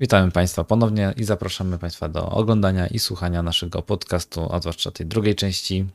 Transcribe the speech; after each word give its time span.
Witamy 0.00 0.30
Państwa 0.30 0.64
ponownie 0.64 1.14
i 1.16 1.24
zapraszamy 1.24 1.78
Państwa 1.78 2.08
do 2.08 2.30
oglądania 2.30 2.86
i 2.86 2.98
słuchania 2.98 3.42
naszego 3.42 3.82
podcastu, 3.82 4.48
a 4.52 4.60
zwłaszcza 4.60 4.90
tej 4.90 5.06
drugiej 5.06 5.34
części. 5.34 5.86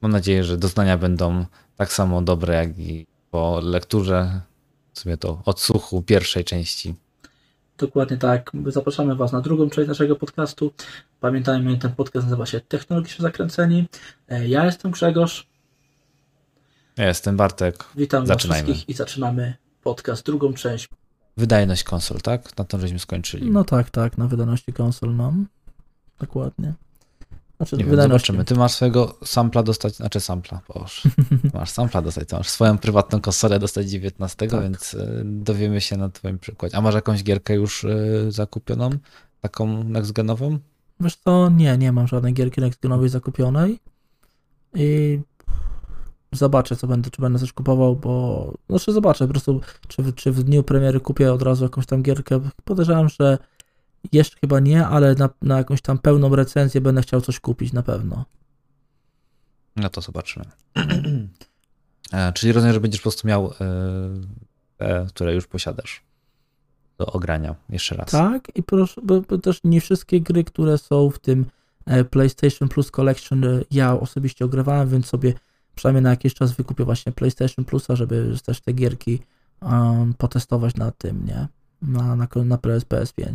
Mam 0.00 0.12
nadzieję, 0.12 0.44
że 0.44 0.56
doznania 0.58 0.98
będą 0.98 1.46
tak 1.76 1.92
samo 1.92 2.22
dobre, 2.22 2.54
jak 2.54 2.78
i 2.78 3.06
po 3.30 3.60
lekturze, 3.62 4.40
w 4.92 4.98
sumie 5.00 5.16
to 5.16 5.42
odsłuchu 5.44 6.02
pierwszej 6.02 6.44
części. 6.44 6.94
Dokładnie 7.78 8.16
tak. 8.16 8.50
Zapraszamy 8.66 9.16
Was 9.16 9.32
na 9.32 9.40
drugą 9.40 9.70
część 9.70 9.88
naszego 9.88 10.16
podcastu. 10.16 10.72
Pamiętajmy, 11.20 11.78
ten 11.78 11.92
podcast 11.92 12.26
nazywa 12.26 12.46
się 12.46 12.60
Technologicznie 12.60 13.22
Zakręceni. 13.22 13.88
E, 14.28 14.48
Ja 14.48 14.64
jestem 14.64 14.90
Grzegorz. 14.90 15.46
Ja 16.96 17.08
jestem 17.08 17.36
Bartek. 17.36 17.84
Witam 17.94 18.26
Zaczynajmy. 18.26 18.64
wszystkich 18.64 18.88
i 18.88 18.94
zaczynamy 18.98 19.54
podcast, 19.82 20.26
drugą 20.26 20.52
część. 20.54 20.88
Wydajność 21.36 21.84
konsol, 21.84 22.20
tak? 22.20 22.56
Na 22.58 22.64
tym 22.64 22.80
żeśmy 22.80 22.98
skończyli. 22.98 23.50
No 23.50 23.64
tak, 23.64 23.90
tak, 23.90 24.18
na 24.18 24.26
wydajności 24.26 24.72
konsol 24.72 25.14
mam. 25.14 25.46
Dokładnie. 26.20 26.72
Znaczy, 27.56 27.76
Nie 27.76 27.84
wiem, 27.84 27.96
zobaczymy. 27.96 28.44
Ty 28.44 28.54
masz 28.54 28.72
swojego 28.72 29.18
sampla 29.24 29.62
dostać, 29.62 29.96
znaczy 29.96 30.20
sampla, 30.20 30.60
boż. 30.74 31.02
Masz 31.54 31.70
sampla 31.70 32.02
dostać, 32.02 32.28
to 32.28 32.36
masz 32.36 32.48
swoją 32.48 32.78
prywatną 32.78 33.20
konsolę 33.20 33.58
dostać 33.58 33.90
19, 33.90 34.48
Tak. 34.48 34.62
więc 34.62 34.94
y, 34.94 35.22
dowiemy 35.24 35.80
się 35.80 35.96
na 35.96 36.08
twoim 36.08 36.38
przykładzie. 36.38 36.76
A 36.76 36.80
masz 36.80 36.94
jakąś 36.94 37.22
gierkę 37.22 37.54
już 37.54 37.84
y, 37.84 38.26
zakupioną? 38.28 38.90
Taką 39.40 39.84
next-genową? 39.84 40.58
Wiesz 41.00 41.16
co, 41.16 41.50
nie, 41.50 41.78
nie 41.78 41.92
mam 41.92 42.08
żadnej 42.08 42.34
gierki 42.34 42.60
next-genowej 42.60 43.08
zakupionej 43.08 43.78
i 44.74 45.20
zobaczę, 46.32 46.76
co 46.76 46.86
będę, 46.86 47.10
czy 47.10 47.22
będę 47.22 47.38
coś 47.38 47.52
kupował, 47.52 47.96
bo, 47.96 48.54
znaczy 48.70 48.92
zobaczę 48.92 49.26
po 49.26 49.30
prostu, 49.32 49.60
czy, 49.88 50.02
w- 50.02 50.14
czy 50.14 50.32
w 50.32 50.42
dniu 50.42 50.62
premiery 50.62 51.00
kupię 51.00 51.32
od 51.32 51.42
razu 51.42 51.64
jakąś 51.64 51.86
tam 51.86 52.02
gierkę. 52.02 52.40
Podejrzewam, 52.64 53.08
że 53.08 53.38
jeszcze 54.12 54.36
chyba 54.40 54.60
nie, 54.60 54.86
ale 54.86 55.14
na, 55.14 55.28
na 55.42 55.58
jakąś 55.58 55.82
tam 55.82 55.98
pełną 55.98 56.36
recenzję 56.36 56.80
będę 56.80 57.02
chciał 57.02 57.20
coś 57.20 57.40
kupić 57.40 57.72
na 57.72 57.82
pewno. 57.82 58.24
No 59.76 59.88
to 59.90 60.00
zobaczymy. 60.00 60.44
E, 62.12 62.32
Czyli 62.32 62.52
rozumiem, 62.52 62.74
że 62.74 62.80
będziesz 62.80 63.00
po 63.00 63.02
prostu 63.04 63.28
miał 63.28 63.52
te, 64.76 65.06
które 65.08 65.34
już 65.34 65.46
posiadasz 65.46 66.02
do 66.98 67.06
ogrania 67.06 67.54
jeszcze 67.68 67.96
raz. 67.96 68.10
Tak, 68.10 68.48
i 68.54 68.62
proszę, 68.62 69.00
bo, 69.04 69.20
bo 69.20 69.38
też 69.38 69.60
nie 69.64 69.80
wszystkie 69.80 70.20
gry, 70.20 70.44
które 70.44 70.78
są 70.78 71.10
w 71.10 71.18
tym 71.18 71.46
e, 71.86 72.04
PlayStation 72.04 72.68
Plus 72.68 72.90
Collection 72.90 73.44
e, 73.44 73.48
ja 73.70 74.00
osobiście 74.00 74.44
ogrywałem, 74.44 74.88
więc 74.88 75.06
sobie 75.06 75.34
przynajmniej 75.74 76.02
na 76.02 76.10
jakiś 76.10 76.34
czas 76.34 76.52
wykupię 76.52 76.84
właśnie 76.84 77.12
PlayStation 77.12 77.64
Plusa, 77.64 77.96
żeby 77.96 78.34
też 78.46 78.60
te 78.60 78.72
gierki 78.72 79.20
um, 79.62 80.14
potestować 80.14 80.74
na 80.74 80.90
tym, 80.90 81.24
nie? 81.26 81.48
Na, 81.82 82.16
na, 82.16 82.28
na 82.44 82.58
PS, 82.58 82.84
PS5. 82.84 83.34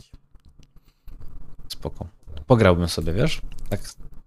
Spoko. 1.67 2.08
Pograłbym 2.47 2.88
sobie, 2.88 3.13
wiesz? 3.13 3.41
Tak 3.69 3.81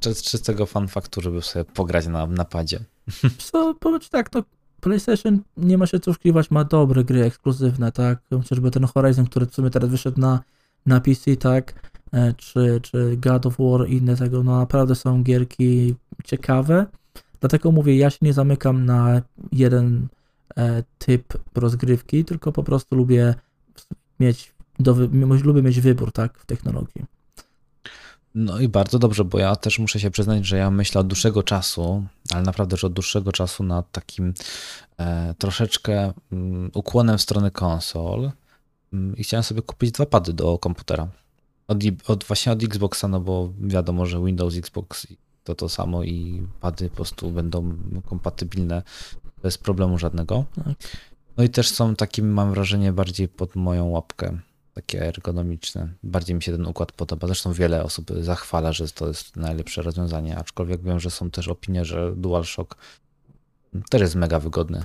z 0.05 0.23
czystego 0.23 0.67
fan 0.67 0.89
faktu, 0.89 1.21
żeby 1.21 1.43
sobie 1.43 1.65
pograć 1.65 2.07
na 2.07 2.27
napadzie. 2.27 2.81
Co, 3.53 3.75
powiem 3.75 4.01
ci 4.01 4.11
tak, 4.11 4.33
no 4.35 4.43
PlayStation 4.81 5.43
nie 5.57 5.79
ma 5.79 5.87
się 5.87 6.01
co 6.01 6.11
ukrywać, 6.11 6.51
ma 6.51 6.65
dobre 6.65 7.05
gry 7.05 7.25
ekskluzywne, 7.25 7.93
tak? 7.93 8.19
Chociażby 8.31 8.71
ten 8.71 8.85
Horizon, 8.85 9.27
który 9.27 9.47
w 9.47 9.55
sumie 9.55 9.71
teraz 9.71 9.91
wyszedł 9.91 10.21
na, 10.21 10.41
na 10.87 11.01
PC, 11.01 11.37
tak? 11.37 11.91
E, 12.13 12.35
Czy, 12.35 12.81
czy 12.83 13.17
God 13.17 13.47
of 13.47 13.57
War 13.59 13.89
i 13.89 13.97
inne 13.97 14.17
tego, 14.17 14.43
no 14.43 14.59
naprawdę 14.59 14.95
są 14.95 15.23
gierki 15.23 15.95
ciekawe. 16.25 16.87
Dlatego 17.41 17.73
mówię, 17.73 17.97
ja 17.97 18.11
się 18.11 18.19
nie 18.23 18.33
zamykam 18.33 18.85
na 18.85 19.23
jeden 19.53 20.09
e, 20.57 20.83
typ 20.99 21.39
rozgrywki, 21.55 22.25
tylko 22.25 22.53
po 22.53 22.63
prostu 22.63 22.97
lubię 22.97 23.35
mieć, 24.21 24.53
do, 24.79 24.97
lubię 25.45 25.63
mieć 25.63 25.81
wybór, 25.81 26.13
tak? 26.13 26.39
W 26.39 26.47
technologii. 26.47 27.05
No 28.35 28.61
i 28.61 28.69
bardzo 28.69 28.99
dobrze, 28.99 29.25
bo 29.25 29.39
ja 29.39 29.57
też 29.57 29.79
muszę 29.79 30.01
się 30.01 30.11
przyznać, 30.11 30.47
że 30.47 30.57
ja 30.57 30.71
myślę 30.71 31.01
od 31.01 31.07
dłuższego 31.07 31.43
czasu, 31.43 32.05
ale 32.31 32.43
naprawdę 32.43 32.75
już 32.75 32.85
od 32.85 32.93
dłuższego 32.93 33.33
czasu 33.33 33.65
nad 33.65 33.93
takim 33.93 34.35
e, 34.99 35.35
troszeczkę 35.39 36.13
mm, 36.33 36.71
ukłonem 36.75 37.19
w 37.19 37.23
stronę 37.23 37.51
konsol 37.51 38.31
mm, 38.93 39.17
i 39.17 39.25
chciałem 39.25 39.45
sobie 39.45 39.63
kupić 39.63 39.93
dwa 39.93 40.07
pady 40.07 40.33
do 40.33 40.59
komputera. 40.59 41.09
Od, 41.69 41.79
od 42.07 42.25
właśnie 42.25 42.53
od 42.53 42.65
Xboxa, 42.65 43.09
no 43.09 43.21
bo 43.21 43.53
wiadomo, 43.61 44.07
że 44.07 44.25
Windows, 44.25 44.57
Xbox 44.57 45.07
to 45.45 45.55
to 45.55 45.69
samo 45.69 46.05
i 46.05 46.47
pady 46.61 46.91
po 46.91 46.97
prostu 46.97 47.31
będą 47.31 47.77
kompatybilne 48.07 48.83
bez 49.43 49.59
problemu 49.59 49.99
żadnego. 49.99 50.45
Tak. 50.55 50.75
No 51.37 51.45
i 51.45 51.49
też 51.49 51.69
są 51.69 51.97
takim, 51.97 52.33
mam 52.33 52.51
wrażenie, 52.51 52.93
bardziej 52.93 53.29
pod 53.29 53.57
moją 53.57 53.87
łapkę 53.89 54.39
takie 54.75 55.07
ergonomiczne. 55.07 55.89
Bardziej 56.03 56.37
mi 56.37 56.43
się 56.43 56.53
ten 56.53 56.67
układ 56.67 56.93
podoba. 56.93 57.27
Zresztą 57.27 57.53
wiele 57.53 57.85
osób 57.85 58.11
zachwala, 58.21 58.73
że 58.73 58.89
to 58.89 59.09
jest 59.09 59.37
najlepsze 59.37 59.83
rozwiązanie, 59.83 60.39
aczkolwiek 60.39 60.83
wiem, 60.83 61.01
że 61.01 61.11
są 61.11 61.31
też 61.31 61.49
opinie, 61.49 61.85
że 61.85 62.13
DualShock 62.17 62.77
też 63.91 64.01
jest 64.01 64.15
mega 64.15 64.41
wygodny. 64.41 64.85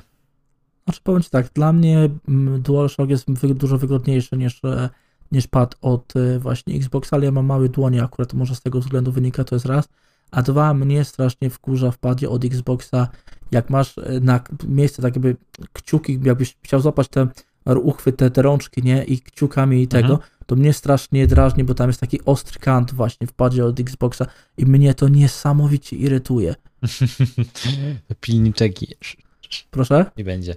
Znaczy 0.83 0.99
powiem 1.03 1.21
Ci 1.21 1.29
tak, 1.29 1.53
dla 1.53 1.73
mnie 1.73 2.09
mm, 2.27 2.61
DualShock 2.61 3.09
jest 3.09 3.25
dużo 3.53 3.77
wygodniejszy 3.77 4.37
niż, 4.37 4.63
e, 4.65 4.89
niż 5.31 5.47
pad 5.47 5.75
od 5.81 6.15
e, 6.15 6.39
właśnie 6.39 6.75
Xboxa, 6.75 7.15
ale 7.15 7.25
ja 7.25 7.31
mam 7.31 7.45
mały 7.45 7.69
dłonie 7.69 8.03
akurat, 8.03 8.33
może 8.33 8.55
z 8.55 8.61
tego 8.61 8.79
względu 8.79 9.11
wynika, 9.11 9.43
to 9.43 9.55
jest 9.55 9.65
raz. 9.65 9.87
A 10.35 10.41
dwa, 10.41 10.73
mnie 10.73 11.03
strasznie 11.05 11.49
wkurza 11.49 11.91
w 11.91 11.97
padzie 11.97 12.29
od 12.29 12.45
Xboxa, 12.45 13.07
jak 13.51 13.69
masz 13.69 13.97
e, 13.97 14.19
na 14.19 14.39
miejsce 14.67 15.01
tak 15.01 15.15
jakby 15.15 15.35
kciuki, 15.73 16.19
jakbyś 16.23 16.57
chciał 16.63 16.79
złapać 16.79 17.07
te 17.07 17.27
uchwyt, 17.83 18.17
te, 18.17 18.31
te 18.31 18.41
rączki, 18.41 18.83
nie, 18.83 19.03
i 19.03 19.19
kciukami 19.21 19.81
i 19.83 19.87
tego, 19.87 20.13
Mhm. 20.13 20.29
to 20.45 20.55
mnie 20.55 20.73
strasznie 20.73 21.27
drażni, 21.27 21.63
bo 21.63 21.73
tam 21.73 21.89
jest 21.89 21.99
taki 21.99 22.25
ostry 22.25 22.59
kant 22.59 22.93
właśnie 22.93 23.27
w 23.27 23.33
padzie 23.33 23.65
od 23.65 23.79
Xboxa 23.79 24.25
i 24.57 24.65
mnie 24.65 24.93
to 24.93 25.07
niesamowicie 25.07 25.95
irytuje. 25.95 26.55
Pilniczek 28.21 28.73
Proszę? 29.71 30.05
nie 30.17 30.23
będzie. 30.23 30.55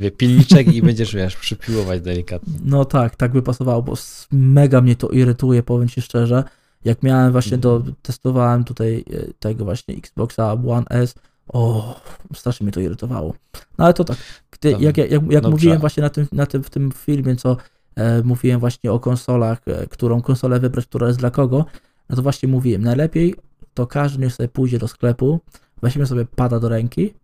Wie, 0.00 0.10
Pilniczek 0.10 0.74
i 0.74 0.82
będziesz, 0.82 1.14
wiesz, 1.14 1.36
przypiłować 1.36 2.00
delikatnie. 2.00 2.54
No 2.64 2.84
tak, 2.84 3.16
tak 3.16 3.32
by 3.32 3.42
pasowało, 3.42 3.82
bo 3.82 3.94
mega 4.32 4.80
mnie 4.80 4.96
to 4.96 5.08
irytuje, 5.08 5.62
powiem 5.62 5.88
Ci 5.88 6.02
szczerze. 6.02 6.44
Jak 6.84 7.02
miałem 7.02 7.32
właśnie 7.32 7.58
do, 7.58 7.82
testowałem 8.02 8.64
tutaj 8.64 9.04
e, 9.12 9.32
tego 9.38 9.64
właśnie 9.64 9.94
Xboxa 9.94 10.52
One 10.52 10.86
S, 10.90 11.14
o, 11.48 11.94
strasznie 12.34 12.64
mnie 12.64 12.72
to 12.72 12.80
irytowało. 12.80 13.34
No 13.78 13.84
ale 13.84 13.94
to 13.94 14.04
tak, 14.04 14.16
gdy, 14.50 14.70
jak, 14.70 14.96
jak, 14.96 15.10
jak 15.30 15.44
mówiłem 15.44 15.78
właśnie 15.78 16.02
na 16.02 16.10
tym, 16.10 16.26
na 16.32 16.46
tym, 16.46 16.62
w 16.62 16.70
tym 16.70 16.92
filmie, 16.92 17.36
co 17.36 17.56
e, 17.96 18.22
mówiłem 18.22 18.60
właśnie 18.60 18.92
o 18.92 19.00
konsolach, 19.00 19.58
e, 19.66 19.86
którą 19.86 20.22
konsolę 20.22 20.60
wybrać, 20.60 20.86
która 20.86 21.06
jest 21.06 21.18
dla 21.18 21.30
kogo, 21.30 21.64
no 22.08 22.16
to 22.16 22.22
właśnie 22.22 22.48
mówiłem, 22.48 22.82
najlepiej 22.82 23.34
to 23.74 23.86
każdy 23.86 24.24
niech 24.24 24.34
sobie 24.34 24.48
pójdzie 24.48 24.78
do 24.78 24.88
sklepu, 24.88 25.40
weźmie 25.82 26.06
sobie 26.06 26.24
pada 26.24 26.60
do 26.60 26.68
ręki 26.68 27.14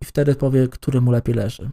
i 0.00 0.04
wtedy 0.04 0.34
powie, 0.34 0.68
który 0.68 1.00
mu 1.00 1.10
lepiej 1.10 1.34
leży. 1.34 1.70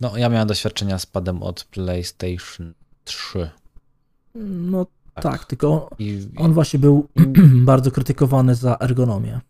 No, 0.00 0.16
ja 0.16 0.28
miałem 0.28 0.48
doświadczenia 0.48 0.98
z 0.98 1.06
padem 1.06 1.42
od 1.42 1.64
PlayStation 1.64 2.74
3. 3.04 3.50
No 4.34 4.86
tak, 5.22 5.44
tylko 5.44 5.90
I, 5.98 6.28
On 6.36 6.52
właśnie 6.52 6.78
był 6.78 7.08
bardzo 7.72 7.90
krytykowany 7.90 8.54
za 8.54 8.76
ergonomię. 8.80 9.40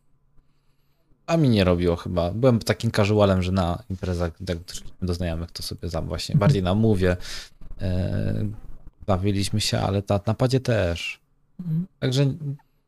a 1.26 1.36
mi 1.36 1.48
nie 1.48 1.64
robiło 1.64 1.96
chyba. 1.96 2.30
Byłem 2.30 2.58
takim 2.58 2.90
casualem, 2.90 3.42
że 3.42 3.52
na 3.52 3.82
imprezach, 3.90 4.32
do 5.02 5.14
znajomych, 5.14 5.50
to 5.52 5.62
sobie 5.62 5.90
tam 5.90 6.06
właśnie 6.06 6.36
bardziej 6.36 6.62
na 6.62 6.74
mówię 6.74 7.16
e, 7.80 8.44
bawiliśmy 9.06 9.60
się, 9.60 9.78
ale 9.80 10.02
ta, 10.02 10.20
na 10.26 10.34
padzie 10.34 10.60
też. 10.60 11.20
Także 11.98 12.26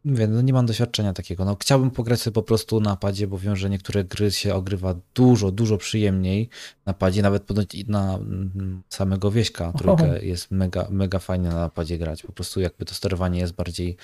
mówię, 0.05 0.27
no 0.27 0.43
nie 0.43 0.53
mam 0.53 0.67
doświadczenia 0.67 1.13
takiego. 1.13 1.45
No, 1.45 1.57
chciałbym 1.61 1.91
pograć 1.91 2.21
sobie 2.21 2.35
po 2.35 2.43
prostu 2.43 2.81
na 2.81 2.97
padzie, 2.97 3.27
bo 3.27 3.39
wiem, 3.39 3.57
że 3.57 3.71
niektóre 3.71 4.05
gry 4.05 4.31
się 4.31 4.55
ogrywa 4.55 4.95
dużo, 5.15 5.51
dużo 5.51 5.79
przyjemniej 5.79 6.49
na 6.87 6.95
padzie, 6.95 7.23
nawet 7.23 7.43
ponoć 7.43 7.87
na 7.87 8.15
mm, 8.15 8.83
samego 8.89 9.31
wieśka 9.31 9.73
trójkę 9.73 10.25
jest 10.25 10.51
mega, 10.51 10.87
mega 10.91 11.19
fajnie 11.19 11.49
na 11.49 11.55
napadzie 11.55 11.99
grać. 11.99 12.23
Po 12.23 12.33
prostu 12.33 12.61
jakby 12.61 12.85
to 12.85 12.95
sterowanie 12.95 13.41
jest 13.41 13.53
bardziej 13.53 13.97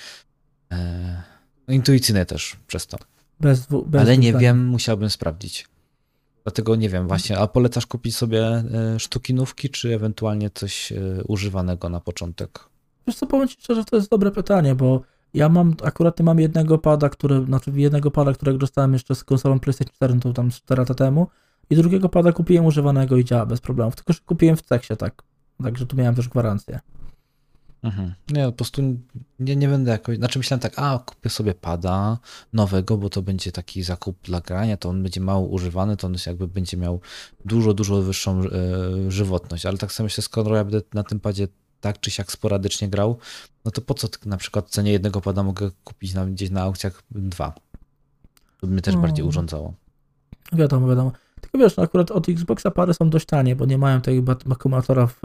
e, 0.72 1.22
no, 1.68 1.74
intuicyjne 1.74 2.26
też 2.26 2.56
przez 2.66 2.86
to. 2.86 2.98
Bez, 3.40 3.66
bez 3.86 4.00
Ale 4.00 4.18
nie 4.18 4.32
wiem, 4.32 4.66
musiałbym 4.66 5.10
sprawdzić. 5.10 5.68
Dlatego 6.44 6.76
nie 6.76 6.88
wiem 6.88 7.08
właśnie, 7.08 7.38
a 7.38 7.46
polecasz 7.46 7.86
kupić 7.86 8.16
sobie 8.16 8.46
e, 8.46 8.64
sztuki 8.98 9.34
nówki, 9.34 9.70
czy 9.70 9.94
ewentualnie 9.94 10.50
coś 10.50 10.92
e, 10.92 10.96
używanego 11.28 11.88
na 11.88 12.00
początek? 12.00 12.60
Wiesz 13.06 13.16
co, 13.16 13.26
powiem 13.26 13.48
Ci 13.48 13.56
szczerze, 13.60 13.84
to 13.84 13.96
jest 13.96 14.10
dobre 14.10 14.30
pytanie, 14.30 14.74
bo 14.74 15.02
ja 15.36 15.48
mam, 15.48 15.74
akurat 15.82 16.20
mam 16.20 16.40
jednego 16.40 16.78
pada, 16.78 17.08
który, 17.08 17.44
znaczy 17.44 17.72
jednego 17.74 18.10
pada, 18.10 18.32
którego 18.32 18.58
dostałem 18.58 18.92
jeszcze 18.92 19.14
z 19.14 19.24
konsolą 19.24 19.60
PlayStation 19.60 19.94
4, 19.94 20.20
to 20.20 20.32
tam 20.32 20.50
4 20.50 20.80
lata 20.80 20.94
temu 20.94 21.26
i 21.70 21.76
drugiego 21.76 22.08
pada 22.08 22.32
kupiłem 22.32 22.64
używanego 22.64 23.16
i 23.16 23.24
działa 23.24 23.46
bez 23.46 23.60
problemów, 23.60 23.96
tylko 23.96 24.12
że 24.12 24.18
kupiłem 24.26 24.56
w 24.56 24.62
Teksie, 24.62 24.96
tak, 24.96 25.22
także 25.62 25.86
tu 25.86 25.96
miałem 25.96 26.14
też 26.14 26.28
gwarancję. 26.28 26.80
Mhm. 27.82 28.14
Nie, 28.30 28.44
po 28.44 28.52
prostu 28.52 28.82
nie, 29.40 29.56
nie 29.56 29.68
będę 29.68 29.90
jakoś. 29.90 30.16
Znaczy 30.16 30.38
myślałem 30.38 30.60
tak, 30.60 30.72
a 30.76 30.98
kupię 30.98 31.30
sobie 31.30 31.54
pada 31.54 32.18
nowego, 32.52 32.96
bo 32.96 33.10
to 33.10 33.22
będzie 33.22 33.52
taki 33.52 33.82
zakup 33.82 34.16
dla 34.22 34.40
grania, 34.40 34.76
to 34.76 34.88
on 34.88 35.02
będzie 35.02 35.20
mało 35.20 35.46
używany, 35.46 35.96
to 35.96 36.06
on 36.06 36.14
jakby 36.26 36.48
będzie 36.48 36.76
miał 36.76 37.00
dużo, 37.44 37.74
dużo 37.74 38.02
wyższą 38.02 38.40
e, 38.40 39.10
żywotność. 39.10 39.66
Ale 39.66 39.78
tak 39.78 39.92
sobie 39.92 40.04
myślę, 40.04 40.22
skoro 40.22 40.56
ja 40.56 40.64
będę 40.64 40.80
na 40.94 41.02
tym 41.02 41.20
padzie 41.20 41.48
tak 41.86 42.00
czy 42.00 42.10
siak 42.10 42.32
sporadycznie 42.32 42.88
grał, 42.88 43.18
no 43.64 43.70
to 43.70 43.80
po 43.80 43.94
co 43.94 44.08
na 44.26 44.36
przykład 44.36 44.68
cenie 44.70 44.92
jednego 44.92 45.20
pada 45.20 45.42
mogę 45.42 45.70
kupić 45.84 46.14
na, 46.14 46.26
gdzieś 46.26 46.50
na 46.50 46.62
aukcjach 46.62 47.02
dwa? 47.10 47.52
To 48.60 48.66
by 48.66 48.72
mnie 48.72 48.82
też 48.82 48.94
No. 48.94 49.00
bardziej 49.00 49.24
urządzało. 49.24 49.74
Wiadomo, 50.52 50.88
wiadomo. 50.88 51.12
Tylko 51.40 51.58
wiesz, 51.58 51.76
no 51.76 51.82
akurat 51.82 52.10
od 52.10 52.28
Xboxa 52.28 52.70
pary 52.70 52.94
są 52.94 53.10
dość 53.10 53.26
tanie, 53.26 53.56
bo 53.56 53.66
nie 53.66 53.78
mają 53.78 54.00
tego 54.00 54.36
akumulatora 54.50 55.06
w, 55.06 55.20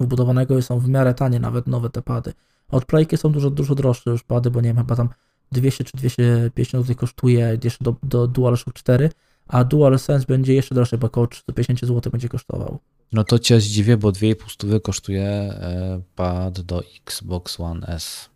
wbudowanego 0.00 0.58
i 0.58 0.62
są 0.62 0.78
w 0.78 0.88
miarę 0.88 1.14
tanie 1.14 1.40
nawet 1.40 1.66
nowe 1.66 1.90
te 1.90 2.02
pady. 2.02 2.32
Od 2.68 2.84
Playki 2.84 3.16
są 3.16 3.32
dużo, 3.32 3.50
dużo 3.50 3.74
droższe 3.74 4.10
już 4.10 4.22
pady, 4.22 4.50
bo 4.50 4.60
nie 4.60 4.68
wiem, 4.68 4.76
chyba 4.76 4.96
tam 4.96 5.08
200 5.52 5.84
czy 5.84 5.96
250 5.96 6.86
zł 6.86 6.96
kosztuje 6.96 7.58
jeszcze 7.64 7.84
do, 7.84 7.96
do 8.02 8.26
DualShock 8.26 8.76
4, 8.76 9.10
a 9.48 9.64
DualSense 9.64 10.26
będzie 10.26 10.54
jeszcze 10.54 10.74
droższy, 10.74 10.98
bo 10.98 11.06
około 11.06 11.26
350 11.26 11.80
zł 11.80 12.12
będzie 12.12 12.28
kosztował. 12.28 12.78
No 13.12 13.24
to 13.24 13.38
cię 13.38 13.60
zdziwię, 13.60 13.96
bo 13.96 14.08
2,5 14.08 14.50
stówy 14.50 14.80
kosztuje 14.80 15.24
e, 15.24 16.00
pad 16.14 16.60
do 16.60 16.82
Xbox 17.06 17.60
One 17.60 17.86
S. 17.86 18.30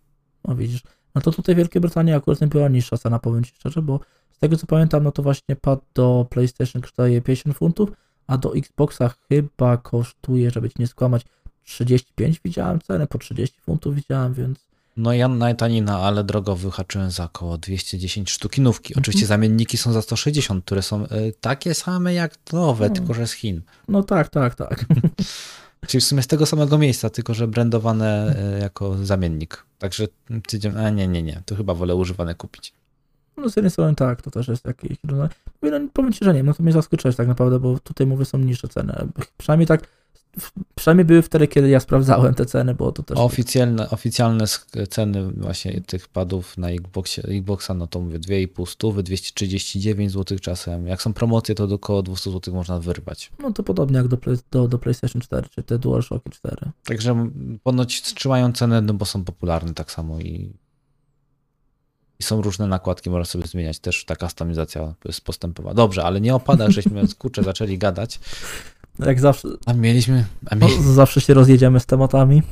No 0.45 0.57
widzisz, 0.57 0.83
no 1.15 1.21
to 1.21 1.33
tutaj 1.33 1.55
Wielkiej 1.55 1.81
Brytanii 1.81 2.15
akurat 2.15 2.41
nie 2.41 2.47
była 2.47 2.69
niższa 2.69 2.97
cena, 2.97 3.19
powiem 3.19 3.45
Ci 3.45 3.55
szczerze, 3.55 3.83
bo 3.83 4.01
z 4.31 4.39
tego 4.39 4.57
co 4.57 4.67
pamiętam, 4.67 5.03
no 5.03 5.13
to 5.13 5.23
właśnie 5.23 5.57
pad 5.57 5.81
do 5.95 6.27
PlayStation 6.31 6.83
kosztuje 6.83 7.23
50 7.23 7.57
funtów, 7.57 7.93
a 8.27 8.39
do 8.39 8.57
Xboxa 8.57 9.15
chyba 9.29 9.77
kosztuje, 9.77 10.51
żeby 10.51 10.71
Ci 10.71 10.77
nie 10.79 10.87
skłamać, 10.87 11.23
35 11.65 12.41
widziałem 12.45 12.81
cenę, 12.81 13.07
po 13.07 13.19
30 13.19 13.61
funtów 13.61 13.95
widziałem, 13.95 14.35
więc 14.35 14.67
No 14.97 15.13
ja 15.13 15.29
najtaniej 15.29 15.83
na 15.83 15.99
ale 15.99 16.25
drogo 16.25 16.57
wyhaczyłem 16.57 17.11
za 17.11 17.25
około 17.25 17.59
210 17.59 18.31
sztukinówki. 18.31 18.93
Mhm. 18.93 19.03
Oczywiście 19.03 19.27
zamienniki 19.27 19.77
są 19.77 19.93
za 19.93 20.03
160, 20.03 20.65
które 20.65 20.83
są 20.83 21.07
e, 21.07 21.09
takie 21.41 21.75
same 21.75 22.15
jak 22.15 22.35
nowe, 22.53 22.85
Hmm. 22.85 22.97
tylko 22.97 23.15
że 23.15 23.27
z 23.27 23.33
Chin. 23.33 23.61
no 23.89 24.03
tak, 24.03 24.29
tak, 24.29 24.55
tak. 24.55 24.85
Czyli 25.87 26.01
w 26.01 26.05
sumie 26.05 26.23
z 26.23 26.27
tego 26.27 26.47
samego 26.47 26.79
miejsca, 26.79 27.11
tylko 27.11 27.35
że 27.35 27.49
brandowane 27.49 28.37
e, 28.39 28.59
jako 28.59 29.05
zamiennik. 29.05 29.65
Także 29.79 30.07
tydzień, 30.49 30.79
a 30.79 30.91
nie, 30.91 31.09
nie, 31.09 31.23
nie, 31.23 31.43
to 31.47 31.57
chyba 31.57 31.75
wolę 31.75 31.95
używane 31.95 32.35
kupić. 32.35 32.73
No 33.37 33.49
z 33.49 33.57
jednej 33.57 33.71
strony 33.71 33.95
tak, 33.95 34.23
to 34.23 34.31
też 34.31 34.49
jest 34.49 34.65
jakiś, 34.65 34.97
no, 35.05 35.29
no, 35.63 35.81
powiem 35.93 36.13
Ci, 36.13 36.25
że 36.25 36.35
nie, 36.35 36.43
no 36.43 36.55
to 36.55 36.63
mnie 36.63 36.73
zaskoczyłeś 36.73 37.17
tak 37.17 37.29
naprawdę, 37.29 37.61
bo 37.61 37.79
tutaj 37.79 38.07
mówię, 38.07 38.25
są 38.25 38.39
niższe 38.39 38.69
ceny. 38.69 38.95
Przynajmniej 39.39 39.67
tak, 39.67 39.89
przynajmniej 40.75 41.05
były 41.05 41.23
wtedy, 41.23 41.49
kiedy 41.49 41.69
ja 41.69 41.81
sprawdzałem 41.81 42.35
te 42.35 42.47
ceny, 42.47 42.75
bo 42.75 42.93
to 42.93 43.03
też... 43.03 43.19
Oficjalne, 43.19 43.91
oficjalne 43.91 44.45
ceny 44.91 45.33
właśnie 45.33 45.81
tych 45.81 46.09
padów 46.09 46.59
na 46.59 46.71
Xboxie, 46.71 47.23
Xboxa, 47.23 47.75
no 47.75 47.87
to 47.87 48.01
mówię 48.01 48.19
2,5 48.19 48.67
stówy, 48.67 49.03
239 49.03 50.13
zł 50.13 50.39
czasem. 50.39 50.87
Jak 50.87 51.03
są 51.03 51.13
promocje, 51.13 51.55
to 51.55 51.67
do 51.67 51.75
około 51.75 52.03
200 52.03 52.31
zł 52.31 52.55
można 52.55 52.81
wyrwać. 52.81 53.31
No 53.39 53.53
to 53.53 53.63
podobnie 53.63 53.97
jak 53.97 54.09
do, 54.09 54.19
do, 54.51 54.69
do 54.69 54.79
PlayStation 54.79 55.23
4, 55.23 55.49
czy 55.49 55.63
te 55.63 55.79
DualShocki 55.79 56.31
4. 56.31 56.57
Także 56.85 57.31
ponoć 57.63 58.03
trzymają 58.03 58.53
cenę, 58.53 58.81
no 58.83 58.95
bo 58.95 59.05
są 59.05 59.25
popularne 59.25 59.75
tak 59.75 59.93
samo 59.93 60.21
i, 60.21 60.53
i 62.21 62.23
są 62.23 62.43
różne 62.43 62.67
nakładki, 62.67 63.11
można 63.11 63.25
sobie 63.25 63.47
zmieniać. 63.47 63.79
Też 63.79 64.05
ta 64.05 64.17
kustomizacja 64.17 64.95
jest 65.05 65.21
postępowa. 65.21 65.75
Dobrze, 65.75 66.05
ale 66.05 66.21
nie 66.21 66.35
o 66.35 66.41
padach, 66.41 66.71
żeśmy 66.71 67.03
kurczę 67.19 67.43
zaczęli 67.43 67.79
gadać. 67.79 68.21
Jak 68.99 69.21
zawsze, 69.21 69.49
A 69.67 69.73
mieliśmy, 69.73 70.25
a 70.47 70.55
no, 70.55 70.69
mieli, 70.69 70.83
zawsze 70.95 71.21
się 71.21 71.35
rozjedziemy 71.35 71.81
z 71.81 71.87
tematami. 71.87 72.43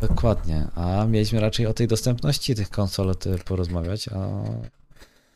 dokładnie, 0.00 0.68
a 0.74 1.06
mieliśmy 1.06 1.40
raczej 1.40 1.66
o 1.66 1.74
tej 1.74 1.88
dostępności 1.88 2.54
tych 2.54 2.70
konsol 2.70 3.14
porozmawiać, 3.44 4.08
a 4.08 4.28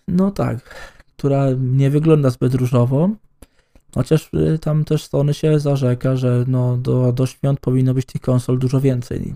No 0.08 0.30
tak, 0.30 0.74
która 1.16 1.46
nie 1.58 1.90
wygląda 1.90 2.30
zbyt 2.30 2.54
różowo. 2.54 3.10
Chociaż 3.94 4.30
y, 4.34 4.58
tam 4.58 4.84
też 4.84 5.06
Sony 5.06 5.34
się 5.34 5.60
zarzeka, 5.60 6.16
że 6.16 6.44
no 6.46 6.76
do, 6.76 7.12
do 7.12 7.26
świąt 7.26 7.60
powinno 7.60 7.94
być 7.94 8.06
tych 8.06 8.20
konsol 8.20 8.58
dużo 8.58 8.80
więcej. 8.80 9.34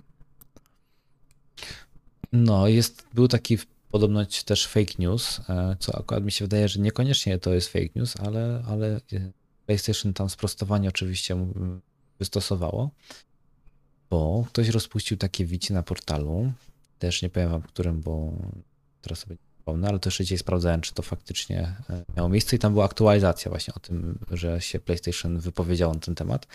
No, 2.32 2.68
jest, 2.68 3.06
był 3.14 3.28
taki 3.28 3.58
podobno 3.90 4.20
też 4.44 4.66
fake 4.66 4.92
news, 4.98 5.40
e, 5.48 5.76
co 5.78 5.98
akurat 5.98 6.24
mi 6.24 6.32
się 6.32 6.44
wydaje, 6.44 6.68
że 6.68 6.80
niekoniecznie 6.80 7.38
to 7.38 7.54
jest 7.54 7.68
fake 7.68 7.88
news, 7.96 8.14
ale, 8.20 8.62
ale 8.68 9.00
PlayStation 9.66 10.14
tam 10.14 10.31
sprostowanie 10.31 10.88
oczywiście 10.88 11.46
wystosowało, 12.19 12.90
bo 14.11 14.44
ktoś 14.49 14.69
rozpuścił 14.69 15.16
takie 15.16 15.46
wici 15.46 15.72
na 15.72 15.82
portalu, 15.82 16.52
też 16.99 17.22
nie 17.22 17.31
powiem 17.31 17.50
wam 17.50 17.62
którym, 17.62 18.00
bo 18.00 18.32
teraz 19.02 19.19
sobie 19.19 19.34
nie 19.34 19.55
przypomnę, 19.56 19.88
ale 19.88 19.99
jeszcze 20.05 20.25
dzisiaj 20.25 20.38
sprawdzałem, 20.38 20.81
czy 20.81 20.94
to 20.94 21.02
faktycznie 21.02 21.76
e, 21.90 22.05
miało 22.16 22.28
miejsce 22.28 22.56
i 22.56 22.58
tam 22.58 22.72
była 22.72 22.84
aktualizacja 22.84 23.50
właśnie 23.50 23.75
o 23.75 23.78
tym, 23.78 24.19
że 24.31 24.61
się 24.61 24.78
PlayStation 24.78 25.38
wypowiedziało 25.38 25.94
na 25.94 26.00
ten 26.00 26.14
temat, 26.14 26.46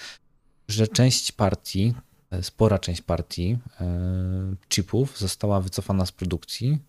że 0.68 0.88
część 0.88 1.32
partii 1.32 1.94
e, 2.32 2.44
spora 2.44 2.80
część 2.80 3.02
partii 3.02 3.58
e, 3.82 4.56
chipów 4.70 5.20
została 5.20 5.62
wycofana 5.62 6.06
z 6.06 6.12
produkcji, 6.12 6.80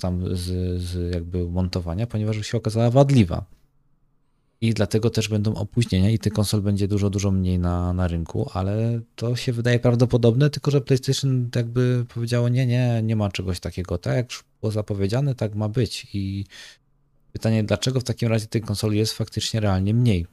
tam 0.00 0.36
z, 0.36 0.80
z 0.82 1.14
jakby 1.14 1.50
montowania, 1.50 2.06
ponieważ 2.06 2.46
się 2.46 2.56
okazała 2.58 2.90
wadliwa. 2.90 3.44
I 4.62 4.74
dlatego 4.74 5.10
też 5.10 5.28
będą 5.28 5.54
opóźnienia 5.54 6.10
i 6.10 6.18
tych 6.18 6.32
konsol 6.32 6.62
będzie 6.62 6.88
dużo, 6.88 7.10
dużo 7.10 7.30
mniej 7.30 7.58
na, 7.58 7.92
na 7.92 8.08
rynku, 8.08 8.50
ale 8.54 9.00
to 9.14 9.36
się 9.36 9.52
wydaje 9.52 9.78
prawdopodobne, 9.78 10.50
tylko 10.50 10.70
że 10.70 10.80
PlayStation 10.80 11.50
jakby 11.56 12.04
powiedziało, 12.14 12.48
nie, 12.48 12.66
nie, 12.66 13.00
nie 13.02 13.16
ma 13.16 13.28
czegoś 13.30 13.60
takiego. 13.60 13.98
Tak 13.98 14.16
jak 14.16 14.30
już 14.30 14.44
było 14.60 14.72
zapowiedziane, 14.72 15.34
tak 15.34 15.54
ma 15.54 15.68
być. 15.68 16.06
I 16.14 16.44
pytanie, 17.32 17.64
dlaczego 17.64 18.00
w 18.00 18.04
takim 18.04 18.28
razie 18.28 18.46
tych 18.46 18.64
konsol 18.64 18.92
jest 18.92 19.12
faktycznie 19.12 19.60
realnie 19.60 19.94
mniej? 19.94 20.26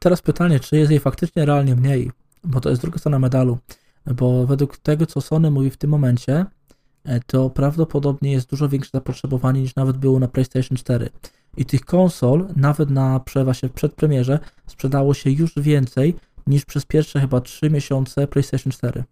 Teraz 0.00 0.22
pytanie, 0.22 0.60
czy 0.60 0.76
jest 0.76 0.90
jej 0.90 1.00
faktycznie 1.00 1.44
realnie 1.44 1.76
mniej? 1.76 2.10
Bo 2.44 2.60
to 2.60 2.70
jest 2.70 2.82
druga 2.82 2.98
strona 2.98 3.18
medalu. 3.18 3.58
Bo 4.06 4.46
według 4.46 4.76
tego, 4.76 5.06
co 5.06 5.20
Sony 5.20 5.50
mówi 5.50 5.70
w 5.70 5.76
tym 5.76 5.90
momencie, 5.90 6.46
e, 7.04 7.20
to 7.20 7.50
prawdopodobnie 7.50 8.32
jest 8.32 8.50
dużo 8.50 8.68
większe 8.68 8.90
zapotrzebowanie 8.92 9.62
niż 9.62 9.76
nawet 9.76 9.96
było 9.96 10.18
na 10.18 10.28
PlayStation 10.28 10.76
4. 10.78 11.10
I 11.56 11.64
tych 11.64 11.84
konsol, 11.84 12.48
nawet 12.56 12.90
na 12.90 13.20
właśnie 13.44 13.68
przedpremierze, 13.68 14.38
sprzedało 14.66 15.14
się 15.14 15.30
już 15.30 15.52
więcej 15.56 16.14
niż 16.46 16.64
przez 16.64 16.84
pierwsze 16.84 17.20
chyba 17.20 17.40
3 17.40 17.70
miesiące 17.70 18.26
PlayStation 18.26 18.72
4. 18.72 19.04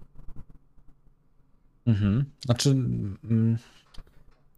Mhm. 1.86 2.24
Znaczy, 2.44 2.70
mm, 2.70 3.58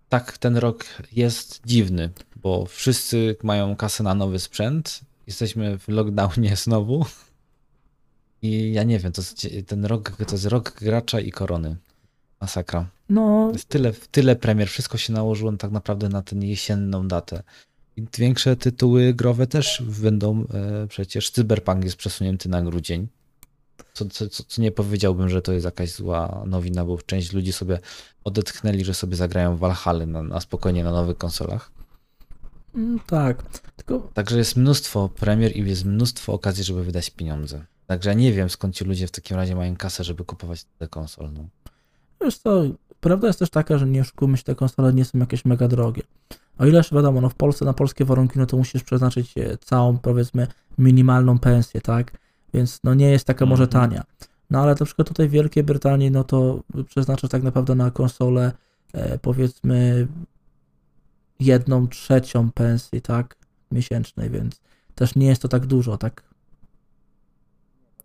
tak, 0.08 0.38
ten 0.38 0.56
rok 0.56 0.84
jest 1.12 1.60
dziwny, 1.66 2.10
bo 2.36 2.66
wszyscy 2.66 3.36
mają 3.42 3.76
kasę 3.76 4.02
na 4.04 4.14
nowy 4.14 4.38
sprzęt. 4.38 5.00
Jesteśmy 5.26 5.78
w 5.78 5.88
lockdownie 5.88 6.56
znowu. 6.64 7.06
I 8.42 8.72
ja 8.72 8.82
nie 8.82 8.98
wiem, 8.98 9.12
to 9.12 9.22
jest, 9.22 9.46
ten 9.66 9.84
rok 9.84 10.12
to 10.26 10.34
jest 10.34 10.46
rok 10.46 10.76
gracza 10.80 11.20
i 11.20 11.30
korony. 11.30 11.76
Masakra. 12.40 12.86
No, 13.08 13.50
Jest 13.52 13.68
tyle, 13.68 13.92
tyle 13.92 14.36
premier, 14.36 14.68
wszystko 14.68 14.98
się 14.98 15.12
nałożyło 15.12 15.52
tak 15.52 15.70
naprawdę 15.70 16.08
na 16.08 16.22
tę 16.22 16.36
jesienną 16.36 17.08
datę. 17.08 17.42
Większe 18.18 18.56
tytuły 18.56 19.14
growe 19.14 19.46
też 19.46 19.82
będą, 20.02 20.44
e, 20.54 20.86
przecież 20.88 21.30
Cyberpunk 21.30 21.84
jest 21.84 21.96
przesunięty 21.96 22.48
na 22.48 22.62
grudzień. 22.62 23.08
Co, 23.92 24.04
co, 24.04 24.28
co, 24.28 24.62
nie 24.62 24.72
powiedziałbym, 24.72 25.28
że 25.28 25.42
to 25.42 25.52
jest 25.52 25.64
jakaś 25.64 25.92
zła 25.92 26.42
nowina, 26.46 26.84
bo 26.84 26.98
część 26.98 27.32
ludzi 27.32 27.52
sobie 27.52 27.78
odetchnęli, 28.24 28.84
że 28.84 28.94
sobie 28.94 29.16
zagrają 29.16 29.56
Valhalla 29.56 30.06
na, 30.06 30.22
na 30.22 30.40
spokojnie 30.40 30.84
na 30.84 30.92
nowych 30.92 31.18
konsolach. 31.18 31.72
mm, 32.74 33.00
tak. 33.06 33.42
Tylko 33.76 34.10
Także 34.14 34.38
jest 34.38 34.56
mnóstwo 34.56 35.08
premier 35.08 35.56
i 35.56 35.68
jest 35.68 35.84
mnóstwo 35.84 36.32
okazji, 36.32 36.64
żeby 36.64 36.84
wydać 36.84 37.10
pieniądze. 37.10 37.64
Także 37.86 38.10
ja 38.10 38.14
nie 38.14 38.32
wiem, 38.32 38.50
skąd 38.50 38.76
ci 38.76 38.84
ludzie 38.84 39.06
w 39.06 39.10
takim 39.10 39.36
razie 39.36 39.56
mają 39.56 39.76
kasę, 39.76 40.04
żeby 40.04 40.24
kupować 40.24 40.64
te 40.78 40.88
konsol. 40.88 41.32
No. 41.32 41.44
Wiesz 42.20 42.38
co, 42.38 42.62
prawda 43.00 43.26
jest 43.26 43.38
też 43.38 43.50
taka, 43.50 43.78
że 43.78 43.86
nie 43.86 44.00
oszukujmy 44.00 44.36
się, 44.36 44.42
te 44.44 44.54
konsole 44.54 44.92
nie 44.92 45.04
są 45.04 45.18
jakieś 45.18 45.44
mega 45.44 45.68
drogie. 45.68 46.02
O 46.58 46.66
ileż 46.66 46.92
wiadomo, 46.94 47.20
no 47.20 47.28
w 47.28 47.34
Polsce 47.34 47.64
na 47.64 47.72
polskie 47.72 48.04
warunki, 48.04 48.38
no 48.38 48.46
to 48.46 48.56
musisz 48.56 48.82
przeznaczyć 48.84 49.38
e, 49.38 49.58
całą, 49.58 49.98
powiedzmy, 49.98 50.46
minimalną 50.78 51.38
pensję, 51.38 51.80
tak? 51.80 52.18
Więc 52.54 52.80
no 52.84 52.94
nie 52.94 53.10
jest 53.10 53.24
taka 53.26 53.46
może 53.46 53.64
Mhm. 53.64 53.90
tania. 53.90 54.04
No 54.50 54.60
ale 54.62 54.74
na 54.80 54.86
przykład 54.86 55.08
tutaj 55.08 55.28
w 55.28 55.30
Wielkiej 55.30 55.62
Brytanii, 55.64 56.10
no 56.10 56.24
to 56.24 56.62
przeznaczasz 56.86 57.30
tak 57.30 57.42
naprawdę 57.42 57.74
na 57.74 57.90
konsolę, 57.90 58.52
e, 58.92 59.18
powiedzmy, 59.18 60.08
jedną 61.40 61.88
trzecią 61.88 62.50
pensji, 62.50 63.02
tak? 63.02 63.36
Miesięcznej, 63.70 64.30
więc 64.30 64.60
też 64.94 65.14
nie 65.14 65.26
jest 65.26 65.42
to 65.42 65.48
tak 65.48 65.66
dużo, 65.66 65.98
tak? 65.98 66.22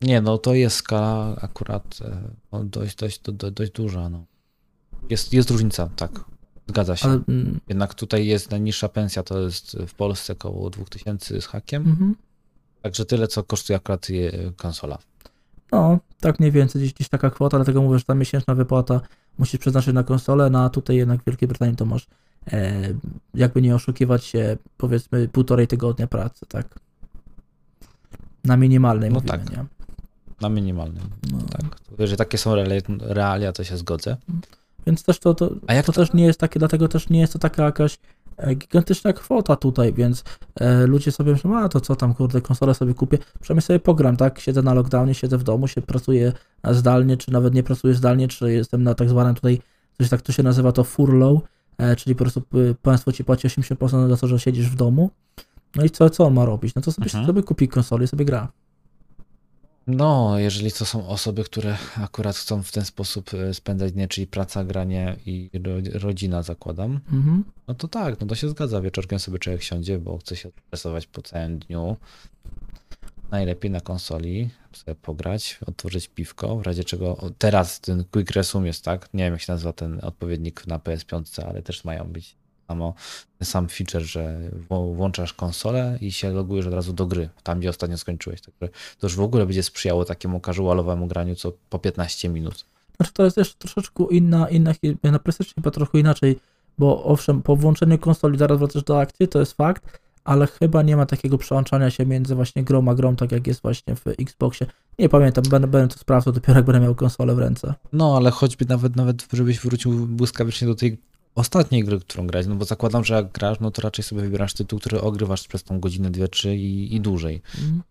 Nie, 0.01 0.21
no 0.21 0.37
to 0.37 0.53
jest 0.53 0.75
skala 0.75 1.35
akurat 1.41 1.99
e, 2.01 2.21
no, 2.51 2.63
dość, 2.63 2.95
dość, 2.95 3.21
dość, 3.21 3.53
dość 3.53 3.71
duża. 3.71 4.09
No. 4.09 4.25
Jest, 5.09 5.33
jest 5.33 5.49
różnica, 5.49 5.89
tak. 5.95 6.25
Zgadza 6.67 6.95
się. 6.95 7.07
Ale, 7.07 7.19
mm, 7.27 7.59
Jednak 7.67 7.93
tutaj 7.93 8.27
jest 8.27 8.51
najniższa 8.51 8.89
pensja, 8.89 9.23
to 9.23 9.41
jest 9.41 9.77
w 9.87 9.93
Polsce 9.93 10.33
około 10.33 10.69
2000 10.69 11.41
z 11.41 11.45
hakiem. 11.45 11.81
mhm. 11.81 12.15
Także 12.81 13.05
tyle, 13.05 13.27
co 13.27 13.43
kosztuje 13.43 13.77
akurat 13.77 14.09
je, 14.09 14.51
konsola. 14.57 14.97
No, 15.71 15.99
tak 16.19 16.39
mniej 16.39 16.51
więcej, 16.51 16.81
gdzieś, 16.81 16.93
gdzieś 16.93 17.09
taka 17.09 17.29
kwota, 17.29 17.57
dlatego 17.57 17.81
mówię, 17.81 17.99
że 17.99 18.05
ta 18.05 18.15
miesięczna 18.15 18.55
wypłata 18.55 19.01
musisz 19.37 19.59
przeznaczyć 19.59 19.93
na 19.93 20.03
konsolę, 20.03 20.49
no 20.49 20.63
a 20.63 20.69
tutaj 20.69 20.95
jednak 20.95 21.21
w 21.21 21.25
Wielkiej 21.25 21.47
Brytanii 21.47 21.75
to 21.75 21.85
masz 21.85 22.07
e, 22.51 22.73
jakby 23.33 23.61
nie 23.61 23.75
oszukiwać 23.75 24.23
się, 24.25 24.57
powiedzmy 24.77 25.27
półtorej 25.27 25.67
tygodnia 25.67 26.07
pracy, 26.07 26.45
tak? 26.49 26.79
Na 28.43 28.57
minimalnej 28.57 29.09
No 29.09 29.13
mówimy, 29.13 29.31
tak. 29.37 29.51
nie? 29.51 29.65
Na 30.41 30.49
minimalnym. 30.49 31.09
No. 31.31 31.37
Tak. 31.51 31.77
Jeżeli 31.99 32.17
takie 32.17 32.37
są 32.37 32.55
realia- 32.55 32.97
realia, 32.99 33.51
to 33.51 33.63
się 33.63 33.77
zgodzę. 33.77 34.17
Więc 34.87 35.03
też 35.03 35.19
to, 35.19 35.33
to, 35.33 35.49
A 35.67 35.73
jak 35.73 35.85
to 35.85 35.91
to- 35.91 36.01
też 36.01 36.13
nie 36.13 36.25
jest 36.25 36.39
takie, 36.39 36.59
dlatego 36.59 36.87
też 36.87 37.09
nie 37.09 37.19
jest 37.19 37.33
to 37.33 37.39
taka 37.39 37.63
jakaś 37.63 37.97
e, 38.37 38.55
gigantyczna 38.55 39.13
kwota 39.13 39.55
tutaj, 39.55 39.93
więc 39.93 40.23
e, 40.59 40.87
ludzie 40.87 41.11
sobie 41.11 41.31
myślą, 41.31 41.57
a 41.57 41.69
to 41.69 41.81
co 41.81 41.95
tam, 41.95 42.13
kurde, 42.13 42.41
konsolę 42.41 42.73
sobie 42.73 42.93
kupię, 42.93 43.17
przynajmniej 43.41 43.61
sobie 43.61 43.79
pogram, 43.79 44.17
tak, 44.17 44.39
siedzę 44.39 44.61
na 44.61 44.73
lockdownie, 44.73 45.13
siedzę 45.13 45.37
w 45.37 45.43
domu, 45.43 45.67
się 45.67 45.81
pracuję 45.81 46.33
zdalnie, 46.71 47.17
czy 47.17 47.31
nawet 47.31 47.53
nie 47.53 47.63
pracuję 47.63 47.93
zdalnie, 47.93 48.27
czy 48.27 48.53
jestem 48.53 48.83
na 48.83 48.93
tak 48.95 49.09
zwanym 49.09 49.35
tutaj, 49.35 49.61
coś 49.97 50.09
tak 50.09 50.21
to 50.21 50.31
się 50.31 50.43
nazywa 50.43 50.71
to 50.71 50.83
furlough, 50.83 51.41
e, 51.77 51.95
czyli 51.95 52.15
po 52.15 52.23
prostu 52.23 52.41
y, 52.55 52.75
państwo 52.81 53.11
ci 53.11 53.23
płaci 53.23 53.47
80% 53.47 54.09
za 54.09 54.17
to, 54.17 54.27
że 54.27 54.39
siedzisz 54.39 54.69
w 54.69 54.75
domu, 54.75 55.09
no 55.75 55.83
i 55.83 55.89
co, 55.89 56.09
co 56.09 56.25
on 56.25 56.33
ma 56.33 56.45
robić? 56.45 56.75
No 56.75 56.81
to 56.81 56.91
sobie, 56.91 57.05
Mhm. 57.05 57.25
sobie 57.25 57.43
kupi 57.43 57.67
konsolę 57.67 58.03
i 58.03 58.07
sobie 58.07 58.25
gra. 58.25 58.47
No, 59.87 60.39
jeżeli 60.39 60.71
to 60.71 60.85
są 60.85 61.07
osoby, 61.07 61.43
które 61.43 61.77
akurat 61.97 62.35
chcą 62.35 62.63
w 62.63 62.71
ten 62.71 62.85
sposób 62.85 63.33
e, 63.33 63.53
spędzać 63.53 63.91
dnie, 63.91 64.07
czyli 64.07 64.27
praca, 64.27 64.63
granie 64.63 65.15
i 65.25 65.49
ro- 65.63 65.99
rodzina, 65.99 66.43
zakładam, 66.43 66.99
Mhm. 67.13 67.43
no 67.67 67.73
to 67.73 67.87
tak, 67.87 68.21
no 68.21 68.27
to 68.27 68.35
się 68.35 68.49
zgadza. 68.49 68.81
Wieczorkiem 68.81 69.19
sobie 69.19 69.39
człowiek 69.39 69.63
siądzie, 69.63 69.99
bo 69.99 70.17
chce 70.17 70.35
się 70.35 70.49
stresować 70.67 71.07
po 71.07 71.21
całym 71.21 71.59
dniu. 71.59 71.97
Najlepiej 73.31 73.71
na 73.71 73.81
konsoli 73.81 74.49
sobie 74.73 74.95
pograć, 74.95 75.59
otworzyć 75.67 76.07
piwko, 76.07 76.55
w 76.57 76.61
razie 76.63 76.83
czego 76.83 77.17
teraz 77.37 77.79
ten 77.81 78.03
Quick 78.11 78.31
Resume 78.31 78.67
jest, 78.67 78.83
tak? 78.85 79.09
Nie 79.13 79.23
wiem 79.23 79.33
jak 79.33 79.41
się 79.41 79.53
nazywa 79.53 79.73
ten 79.73 79.99
odpowiednik 80.03 80.67
na 80.67 80.79
PS5, 80.79 81.43
ale 81.49 81.61
też 81.61 81.83
mają 81.83 82.03
być 82.03 82.35
samo, 82.67 82.93
ten 83.37 83.45
sam 83.45 83.67
feature, 83.69 84.01
że 84.01 84.39
włączasz 84.95 85.33
konsolę 85.33 85.97
i 86.01 86.11
się 86.11 86.31
logujesz 86.31 86.67
od 86.67 86.73
razu 86.73 86.93
do 86.93 87.05
gry, 87.05 87.29
tam 87.43 87.59
gdzie 87.59 87.69
ostatnio 87.69 87.97
skończyłeś. 87.97 88.41
Także 88.41 88.69
to 88.99 89.07
już 89.07 89.15
w 89.15 89.21
ogóle 89.21 89.45
będzie 89.45 89.63
sprzyjało 89.63 90.05
takiemu 90.05 90.39
casualowemu 90.39 91.07
graniu 91.07 91.35
co 91.35 91.53
po 91.69 91.79
15 91.79 92.29
minut. 92.29 92.65
Znaczy 92.97 93.13
to 93.13 93.25
jest 93.25 93.37
jeszcze 93.37 93.55
troszeczkę 93.57 94.03
inna, 94.11 94.49
inna 94.49 94.73
na 95.03 95.19
PlayStation 95.19 95.53
chyba 95.55 95.71
trochę 95.71 95.99
inaczej, 95.99 96.39
bo 96.77 97.03
owszem, 97.03 97.41
po 97.41 97.55
włączeniu 97.55 97.97
konsoli 97.97 98.37
zaraz 98.37 98.59
wracasz 98.59 98.83
do 98.83 98.99
akcji, 98.99 99.27
to 99.27 99.39
jest 99.39 99.53
fakt, 99.53 99.99
ale 100.23 100.47
chyba 100.47 100.81
nie 100.81 100.97
ma 100.97 101.05
takiego 101.05 101.37
przełączania 101.37 101.89
się 101.89 102.05
między 102.05 102.35
właśnie 102.35 102.63
grą 102.63 102.89
a 102.89 102.95
grą, 102.95 103.15
tak 103.15 103.31
jak 103.31 103.47
jest 103.47 103.61
właśnie 103.61 103.95
w 103.95 104.07
Xboxie. 104.07 104.67
Nie 104.99 105.09
pamiętam, 105.09 105.43
będę, 105.49 105.67
będę 105.67 105.93
to 105.93 105.99
sprawdzał 105.99 106.33
dopiero 106.33 106.59
jak 106.59 106.65
będę 106.65 106.79
miał 106.79 106.95
konsolę 106.95 107.35
w 107.35 107.39
ręce. 107.39 107.73
No, 107.93 108.17
ale 108.17 108.31
choćby 108.31 108.65
nawet, 108.65 108.95
nawet 108.95 109.27
żebyś 109.33 109.59
wrócił 109.59 110.07
błyskawicznie 110.07 110.67
do 110.67 110.75
tej 110.75 110.97
ostatniej 111.37 111.83
gry, 111.83 111.99
którą 111.99 112.27
grać, 112.27 112.47
no 112.47 112.55
bo 112.55 112.65
zakładam, 112.65 113.03
że 113.03 113.13
jak 113.13 113.31
grasz, 113.31 113.59
no 113.59 113.71
to 113.71 113.81
raczej 113.81 114.03
sobie 114.03 114.21
wybierasz 114.21 114.53
tytuł, 114.53 114.79
który 114.79 115.01
ogrywasz 115.01 115.47
przez 115.47 115.63
tą 115.63 115.79
godzinę, 115.79 116.11
dwie, 116.11 116.27
trzy 116.27 116.55
i, 116.55 116.95
i 116.95 117.01
dłużej, 117.01 117.41
Mhm. 117.55 117.81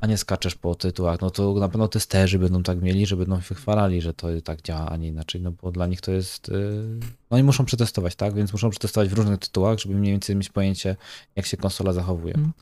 a 0.00 0.06
nie 0.06 0.18
skaczesz 0.18 0.54
po 0.54 0.74
tytułach, 0.74 1.20
no 1.20 1.30
to 1.30 1.54
na 1.54 1.68
pewno 1.68 1.88
testerzy 1.88 2.38
będą 2.38 2.62
tak 2.62 2.82
mieli, 2.82 3.06
że 3.06 3.16
będą 3.16 3.36
wychwalali, 3.36 4.00
że 4.00 4.14
to 4.14 4.28
tak 4.44 4.62
działa, 4.62 4.88
a 4.88 4.96
nie 4.96 5.08
inaczej, 5.08 5.40
no 5.40 5.52
bo 5.62 5.72
dla 5.72 5.86
nich 5.86 6.00
to 6.00 6.12
jest, 6.12 6.48
yy, 6.48 7.00
no 7.30 7.38
i 7.38 7.42
muszą 7.42 7.64
przetestować, 7.64 8.16
tak, 8.16 8.34
więc 8.34 8.52
muszą 8.52 8.70
przetestować 8.70 9.08
w 9.08 9.12
różnych 9.12 9.38
tytułach, 9.38 9.78
żeby 9.78 9.94
mniej 9.94 10.12
więcej 10.12 10.36
mieć 10.36 10.48
pojęcie, 10.48 10.96
jak 11.36 11.46
się 11.46 11.56
konsola 11.56 11.92
zachowuje. 11.92 12.34
Mm. 12.34 12.52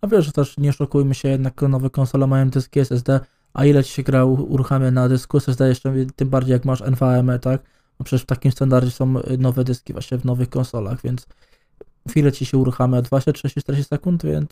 A 0.00 0.06
wiesz, 0.06 0.26
że 0.26 0.32
też 0.32 0.58
nie 0.58 0.72
szokujmy 0.72 1.14
się, 1.14 1.28
jednak 1.28 1.62
nowe 1.62 1.90
konsole 1.90 2.26
mają 2.26 2.50
dyski 2.50 2.80
SSD, 2.80 3.20
a 3.54 3.64
ile 3.64 3.84
ci 3.84 3.92
się 3.92 4.02
gra 4.02 4.24
uruchamia 4.24 4.90
na 4.90 5.08
dysku 5.08 5.36
SSD, 5.36 5.68
jeszcze 5.68 5.94
tym 6.16 6.28
bardziej 6.28 6.52
jak 6.52 6.64
masz 6.64 6.80
NVMe, 6.80 7.38
tak? 7.38 7.75
No 8.00 8.04
przecież 8.04 8.22
w 8.22 8.26
takim 8.26 8.52
standardzie 8.52 8.90
są 8.90 9.18
y, 9.18 9.38
nowe 9.38 9.64
dyski 9.64 9.92
właśnie 9.92 10.18
w 10.18 10.24
nowych 10.24 10.50
konsolach, 10.50 11.02
więc 11.02 11.26
chwilę 12.08 12.32
ci 12.32 12.46
się 12.46 12.58
uruchamia 12.58 13.02
20, 13.02 13.32
30, 13.32 13.60
40 13.60 13.88
sekund, 13.88 14.24
więc 14.24 14.50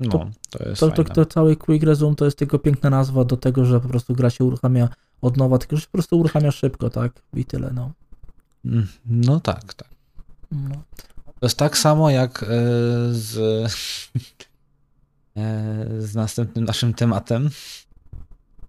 No, 0.00 0.10
To- 0.10 0.30
to 0.58 0.68
jest 0.68 0.80
to, 0.80 0.90
to, 0.90 1.04
to 1.04 1.26
cały 1.26 1.56
Quick 1.56 1.84
Resume 1.84 2.16
to 2.16 2.24
jest 2.24 2.38
tylko 2.38 2.58
piękna 2.58 2.90
nazwa 2.90 3.24
do 3.24 3.36
tego, 3.36 3.64
że 3.64 3.80
po 3.80 3.88
prostu 3.88 4.14
gra 4.14 4.30
się 4.30 4.44
uruchamia 4.44 4.88
od 5.20 5.36
nowa, 5.36 5.58
tylko 5.58 5.76
że 5.76 5.82
się 5.82 5.86
po 5.88 5.92
prostu 5.92 6.18
uruchamia 6.18 6.50
szybko, 6.50 6.90
tak? 6.90 7.12
I 7.34 7.44
tyle, 7.44 7.70
no. 7.74 7.92
Mm, 8.64 8.86
No 9.06 9.40
tak, 9.40 9.74
tak. 9.74 9.88
no. 10.52 10.74
To 11.24 11.46
jest 11.46 11.56
tak 11.58 11.78
samo 11.78 12.10
jak 12.10 12.42
e, 12.42 12.46
z, 13.12 13.36
e, 15.36 16.00
z 16.08 16.14
następnym 16.14 16.64
naszym 16.64 16.94
tematem 16.94 17.50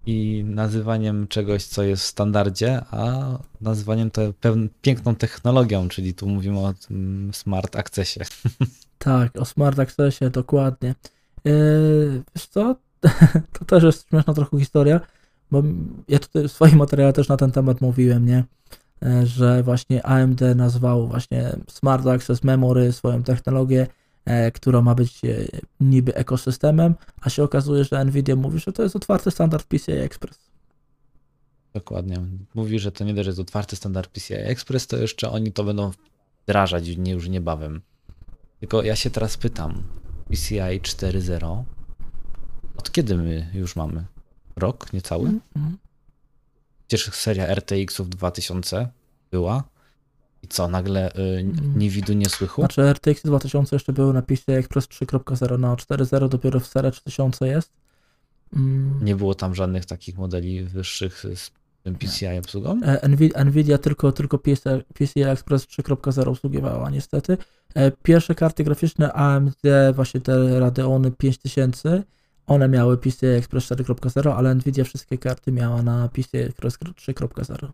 i 0.06 0.44
nazywaniem 0.46 1.28
czegoś, 1.28 1.64
co 1.64 1.82
jest 1.82 2.02
w 2.02 2.06
standardzie, 2.06 2.80
a 2.90 3.24
nazywaniem 3.60 4.10
to 4.10 4.22
piękną 4.82 5.14
technologią, 5.14 5.88
czyli 5.88 6.14
tu 6.14 6.28
mówimy 6.28 6.58
o 6.58 6.74
smart 7.32 7.76
accessie. 7.76 8.20
Tak, 8.98 9.36
o 9.40 9.44
Smart 9.44 9.78
Accessie, 9.78 10.30
dokładnie. 10.30 10.94
Yy, 11.44 12.22
wiesz 12.36 12.46
co? 12.46 12.76
to 13.58 13.64
też 13.64 13.84
jest 13.84 14.08
śmieszna 14.08 14.34
trochę 14.34 14.58
historia, 14.58 15.00
bo 15.50 15.62
ja 16.08 16.18
tutaj 16.18 16.48
w 16.48 16.52
swoim 16.52 16.76
materiale 16.76 17.12
też 17.12 17.28
na 17.28 17.36
ten 17.36 17.50
temat 17.50 17.80
mówiłem, 17.80 18.26
nie? 18.26 18.44
E, 19.02 19.26
Że 19.26 19.62
właśnie 19.62 20.06
AMD 20.06 20.40
nazwał 20.56 21.08
właśnie 21.08 21.56
Smart 21.68 22.06
Access 22.06 22.44
Memory 22.44 22.92
swoją 22.92 23.22
technologię, 23.22 23.86
która 24.54 24.80
ma 24.80 24.94
być 24.94 25.24
e, 25.24 25.28
niby 25.80 26.14
ekosystemem, 26.14 26.94
a 27.20 27.30
się 27.30 27.42
okazuje, 27.42 27.84
że 27.84 28.04
Nvidia 28.04 28.36
mówi, 28.36 28.58
że 28.58 28.72
to 28.72 28.82
jest 28.82 28.96
otwarty 28.96 29.30
standard 29.30 29.66
PCI 29.66 29.92
Express. 29.92 30.38
Dokładnie. 31.74 32.20
Mówi, 32.54 32.78
że 32.78 32.92
to 32.92 33.04
nie 33.04 33.14
dość, 33.14 33.24
że 33.24 33.30
jest 33.30 33.40
otwarty 33.40 33.76
standard 33.76 34.10
PCI 34.10 34.34
Express, 34.34 34.86
to 34.86 34.96
jeszcze 34.96 35.30
oni 35.30 35.52
to 35.52 35.64
będą 35.64 35.90
wdrażać 36.42 36.88
już 36.88 37.28
niebawem. 37.28 37.82
Tylko 38.60 38.82
ja 38.82 38.96
się 38.96 39.10
teraz 39.10 39.36
pytam, 39.36 39.82
PCI 40.28 40.80
4.0, 40.80 41.62
od 42.76 42.92
kiedy 42.92 43.16
my 43.16 43.50
już 43.54 43.76
mamy? 43.76 44.04
Rok, 44.56 44.92
niecały? 44.92 45.28
Mhm. 45.28 45.76
Przecież 46.88 47.14
seria 47.14 47.54
RTX-ów 47.54 48.08
2000 48.08 48.88
była. 49.30 49.64
I 50.44 50.48
co, 50.48 50.68
nagle 50.68 51.12
y, 51.12 51.20
Mm. 51.20 51.78
nie 51.78 51.90
widu, 51.90 52.12
nie 52.12 52.28
słychu? 52.28 52.60
Znaczy 52.62 52.82
RTX 52.82 53.22
2000 53.22 53.76
jeszcze 53.76 53.92
były 53.92 54.12
na 54.14 54.22
PCI 54.22 54.52
Express 54.52 54.86
3.0, 54.88 55.58
no 55.58 55.76
4.0 55.76 56.28
dopiero 56.28 56.60
w 56.60 56.66
serii 56.66 56.92
3000 56.92 57.46
jest. 57.48 57.72
Mm. 58.56 59.04
Nie 59.04 59.16
było 59.16 59.34
tam 59.34 59.54
żadnych 59.54 59.84
takich 59.86 60.18
modeli 60.18 60.64
wyższych 60.64 61.24
z 61.34 61.50
tym 61.82 61.94
PCI 61.94 62.38
obsługą? 62.38 62.80
E, 62.82 63.08
Nvi- 63.08 63.44
Nvidia 63.46 63.78
tylko, 63.78 64.12
tylko 64.12 64.38
PCI, 64.38 64.82
PCI 64.94 65.22
Express 65.22 65.66
3.0 65.66 66.28
obsługiwała 66.28 66.90
niestety. 66.90 67.36
E, 67.74 67.90
Pierwsze 67.90 68.34
karty 68.34 68.64
graficzne 68.64 69.12
AMD, 69.12 69.62
właśnie 69.94 70.20
te 70.20 70.60
Radeony 70.60 71.10
5000, 71.10 72.02
one 72.46 72.68
miały 72.68 72.98
PCI 72.98 73.26
Express 73.26 73.64
4.0, 73.64 74.32
ale 74.36 74.54
Nvidia 74.54 74.84
wszystkie 74.84 75.18
karty 75.18 75.52
miała 75.52 75.82
na 75.82 76.08
PCI 76.08 76.38
Express 76.38 76.78
3.0. 76.78 77.68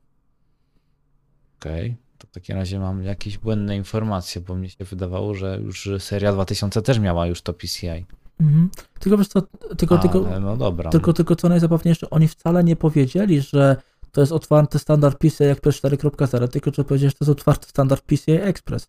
Okej, 1.61 1.97
to 2.21 2.27
w 2.27 2.31
takim 2.31 2.57
razie 2.57 2.79
mam 2.79 3.03
jakieś 3.03 3.39
błędne 3.39 3.77
informacje, 3.77 4.41
bo 4.41 4.55
mnie 4.55 4.71
się 4.71 4.85
wydawało, 4.85 5.35
że 5.35 5.59
już 5.63 5.89
seria 5.99 6.33
2000 6.33 6.83
też 6.83 6.99
miała 6.99 7.27
już 7.27 7.43
to 7.43 7.53
PCI. 7.53 8.07
Mhm. 8.41 8.71
Tylko 8.99 9.19
wiesz 9.19 9.29
co, 9.29 9.43
tylko, 9.77 9.99
tylko, 9.99 10.41
no 10.41 10.57
dobra. 10.57 10.91
tylko, 10.91 11.13
tylko 11.13 11.37
co 11.37 11.49
najzabawniejsze, 11.49 12.11
oni 12.11 12.29
wcale 12.29 12.65
nie 12.65 12.77
powiedzieli, 12.77 13.41
że 13.41 13.77
to 14.13 14.21
jest 14.21 14.33
otwarty 14.33 14.79
standard 14.79 15.19
PCI 15.19 15.45
Express 15.45 15.83
4.0, 15.83 16.49
tylko 16.49 16.71
że 16.75 16.85
powiedzieli, 16.85 17.11
że 17.11 17.17
to 17.17 17.25
jest 17.25 17.41
otwarty 17.41 17.69
standard 17.69 18.05
PCI 18.05 18.33
Express. 18.33 18.89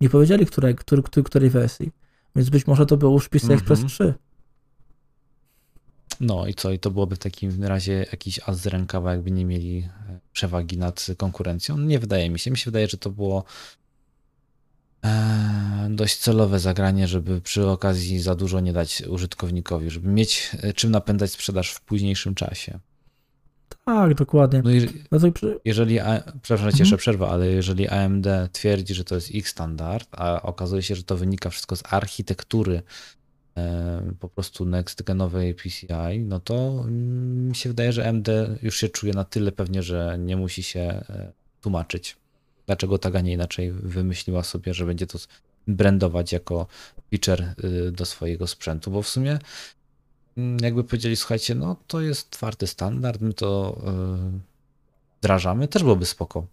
Nie 0.00 0.10
powiedzieli, 0.10 0.46
które, 0.46 0.74
który, 0.74 1.02
który, 1.02 1.24
której 1.24 1.50
wersji. 1.50 1.90
Więc 2.36 2.50
być 2.50 2.66
może 2.66 2.86
to 2.86 2.96
był 2.96 3.12
już 3.12 3.28
PCI 3.28 3.52
Express 3.52 3.80
Mhm. 3.80 3.88
3. 3.88 4.14
No 6.20 6.46
i 6.46 6.54
co? 6.54 6.72
I 6.72 6.78
to 6.78 6.90
byłoby 6.90 7.16
w 7.16 7.18
takim 7.18 7.64
razie 7.64 7.92
jakiś 8.12 8.40
as 8.46 8.60
z 8.60 8.66
rękawa, 8.66 9.12
jakby 9.12 9.30
nie 9.30 9.44
mieli 9.44 9.78
e, 10.08 10.18
przewagi 10.32 10.78
nad 10.78 11.06
konkurencją? 11.16 11.78
Nie 11.78 11.98
wydaje 11.98 12.30
mi 12.30 12.38
się. 12.38 12.50
Mi 12.50 12.56
się 12.58 12.64
wydaje, 12.64 12.88
że 12.88 12.98
to 12.98 13.10
było 13.10 13.44
e, 15.04 15.88
dość 15.90 16.16
celowe 16.16 16.58
zagranie, 16.58 17.08
żeby 17.08 17.40
przy 17.40 17.66
okazji 17.68 18.18
za 18.18 18.34
dużo 18.34 18.60
nie 18.60 18.72
dać 18.72 19.02
użytkownikowi, 19.08 19.90
żeby 19.90 20.08
mieć 20.08 20.50
e, 20.62 20.72
czym 20.72 20.90
napędzać 20.90 21.30
sprzedaż 21.30 21.72
w 21.72 21.80
późniejszym 21.80 22.34
czasie. 22.34 22.78
Tak, 23.84 24.14
dokładnie. 24.14 24.62
No 25.10 25.30
przy... 25.32 25.60
jeżeli, 25.64 26.00
A- 26.00 26.20
przepraszam, 26.42 26.66
Mhm. 26.66 26.78
jeszcze 26.78 26.96
przerwę, 26.96 27.28
ale 27.28 27.46
jeżeli 27.46 27.88
AMD 27.88 28.26
twierdzi, 28.52 28.94
że 28.94 29.04
to 29.04 29.14
jest 29.14 29.30
ich 29.30 29.48
standard, 29.48 30.08
a 30.12 30.42
okazuje 30.42 30.82
się, 30.82 30.94
że 30.94 31.02
to 31.02 31.16
wynika 31.16 31.50
wszystko 31.50 31.76
z 31.76 31.82
architektury 31.92 32.82
po 34.20 34.28
prostu 34.28 34.64
next-genowej 34.64 35.54
PCI, 35.54 36.20
no 36.20 36.40
to 36.40 36.54
mm, 36.54 37.48
mi 37.48 37.56
się 37.56 37.68
wydaje, 37.68 37.92
że 37.92 38.08
AMD 38.08 38.28
już 38.62 38.76
się 38.76 38.88
czuje 38.88 39.12
na 39.12 39.24
tyle 39.24 39.52
pewnie, 39.52 39.82
że 39.82 40.16
nie 40.18 40.36
musi 40.36 40.62
się 40.62 40.80
e, 40.80 41.32
tłumaczyć, 41.60 42.16
dlaczego 42.66 42.98
tak, 42.98 43.16
a 43.16 43.20
nie 43.20 43.32
inaczej 43.32 43.72
wymyśliła 43.72 44.42
sobie, 44.42 44.74
że 44.74 44.86
będzie 44.86 45.06
to 45.06 45.18
brandować 45.66 46.32
jako 46.32 46.66
feature 47.10 47.44
y, 47.64 47.92
do 47.92 48.04
swojego 48.04 48.46
sprzętu, 48.46 48.90
bo 48.90 49.02
w 49.02 49.08
sumie 49.08 49.38
mm, 50.36 50.56
jakby 50.62 50.84
powiedzieli, 50.84 51.16
słuchajcie, 51.16 51.54
no 51.54 51.76
to 51.86 52.00
jest 52.00 52.30
twardy 52.30 52.66
standard, 52.66 53.20
my 53.20 53.34
to 53.34 53.80
yy, 54.32 54.40
wdrażamy, 55.20 55.68
też 55.68 55.82
byłoby 55.82 56.06
spoko. 56.06 56.46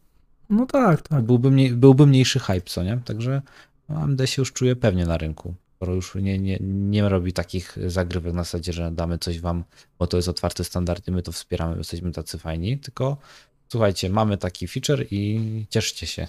No 0.49 0.65
tak, 0.65 1.07
tak. 1.07 1.23
Byłby, 1.23 1.51
mniej, 1.51 1.71
byłby 1.71 2.07
mniejszy 2.07 2.39
hype, 2.39 2.61
co 2.61 2.83
nie? 2.83 2.99
Także 3.05 3.41
no, 3.89 3.95
AMD 3.95 4.21
się 4.29 4.41
już 4.41 4.53
czuje 4.53 4.75
pewnie 4.75 5.05
na 5.05 5.17
rynku. 5.17 5.53
Skoro 5.77 5.93
już 5.93 6.15
nie, 6.15 6.39
nie, 6.39 6.57
nie 6.61 7.09
robi 7.09 7.33
takich 7.33 7.77
zagrywek 7.87 8.33
na 8.33 8.43
zasadzie, 8.43 8.73
że 8.73 8.91
damy 8.91 9.17
coś 9.17 9.39
wam, 9.39 9.63
bo 9.99 10.07
to 10.07 10.17
jest 10.17 10.29
otwarty 10.29 10.63
standard 10.63 11.07
i 11.07 11.11
my 11.11 11.21
to 11.21 11.31
wspieramy, 11.31 11.77
jesteśmy 11.77 12.11
tacy 12.11 12.37
fajni, 12.37 12.77
tylko 12.77 13.17
słuchajcie, 13.67 14.09
mamy 14.09 14.37
taki 14.37 14.67
feature 14.67 15.05
i 15.11 15.65
cieszcie 15.69 16.07
się. 16.07 16.27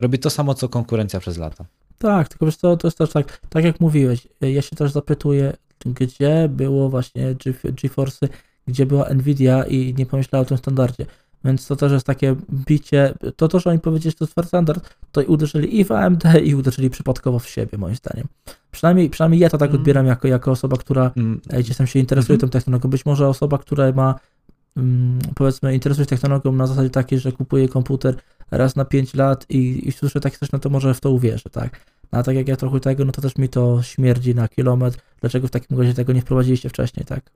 Robi 0.00 0.18
to 0.18 0.30
samo, 0.30 0.54
co 0.54 0.68
konkurencja 0.68 1.20
przez 1.20 1.38
lata. 1.38 1.64
Tak, 1.98 2.28
tylko 2.28 2.46
wiesz 2.46 2.56
co, 2.56 2.76
to 2.76 2.86
jest 2.86 2.98
też 2.98 3.10
tak, 3.10 3.40
tak 3.48 3.64
jak 3.64 3.80
mówiłeś, 3.80 4.28
ja 4.40 4.62
się 4.62 4.76
też 4.76 4.92
zapytuję, 4.92 5.56
gdzie 5.84 6.48
było 6.48 6.88
właśnie 6.88 7.34
GeForce, 7.82 8.28
gdzie 8.66 8.86
była 8.86 9.14
Nvidia 9.14 9.64
i 9.64 9.94
nie 9.94 10.06
pomyślała 10.06 10.42
o 10.42 10.46
tym 10.46 10.58
standardzie. 10.58 11.06
Więc 11.46 11.66
to 11.66 11.76
też 11.76 11.92
jest 11.92 12.06
takie 12.06 12.36
bicie, 12.66 13.14
to 13.36 13.48
to, 13.48 13.60
że 13.60 13.70
oni 13.70 13.78
powiedzieli, 13.78 14.10
że 14.10 14.26
to 14.26 14.40
jest 14.40 14.48
standard, 14.48 14.94
to 15.12 15.22
i 15.22 15.26
uderzyli 15.26 15.80
i 15.80 15.84
w 15.84 15.92
AMD 15.92 16.24
i 16.44 16.54
uderzyli 16.54 16.90
przypadkowo 16.90 17.38
w 17.38 17.48
siebie, 17.48 17.78
moim 17.78 17.94
zdaniem. 17.94 18.26
Przynajmniej, 18.70 19.10
przynajmniej 19.10 19.40
ja 19.40 19.50
to 19.50 19.58
tak 19.58 19.70
mm. 19.70 19.80
odbieram 19.80 20.06
jako, 20.06 20.28
jako 20.28 20.50
osoba, 20.50 20.76
która 20.76 21.10
mm. 21.16 21.40
gdzieś 21.58 21.76
tam 21.76 21.86
się 21.86 21.98
interesuje 21.98 22.34
mm 22.34 22.38
-hmm. 22.38 22.50
tą 22.50 22.58
technologią. 22.58 22.90
Być 22.90 23.06
może 23.06 23.28
osoba, 23.28 23.58
która 23.58 23.92
ma 23.92 24.14
mm, 24.76 25.18
powiedzmy 25.34 25.74
interesuje 25.74 26.04
się 26.04 26.08
technologią 26.08 26.52
na 26.52 26.66
zasadzie 26.66 26.90
takiej, 26.90 27.18
że 27.18 27.32
kupuje 27.32 27.68
komputer 27.68 28.16
raz 28.50 28.76
na 28.76 28.84
5 28.84 29.14
lat 29.14 29.46
i, 29.48 29.88
i 29.88 29.92
słyszę 29.92 30.20
takie 30.20 30.38
coś, 30.38 30.52
no 30.52 30.58
to 30.58 30.70
może 30.70 30.94
w 30.94 31.00
to 31.00 31.10
uwierzę, 31.10 31.50
tak? 31.50 31.80
No, 32.12 32.18
a 32.18 32.22
tak 32.22 32.36
jak 32.36 32.48
ja 32.48 32.56
trochę 32.56 32.80
tego, 32.80 33.04
no 33.04 33.12
to 33.12 33.22
też 33.22 33.36
mi 33.36 33.48
to 33.48 33.82
śmierdzi 33.82 34.34
na 34.34 34.48
kilometr. 34.48 34.98
Dlaczego 35.20 35.48
w 35.48 35.50
takim 35.50 35.80
razie 35.80 35.94
tego 35.94 36.12
nie 36.12 36.22
wprowadziliście 36.22 36.68
wcześniej, 36.68 37.06
tak? 37.06 37.30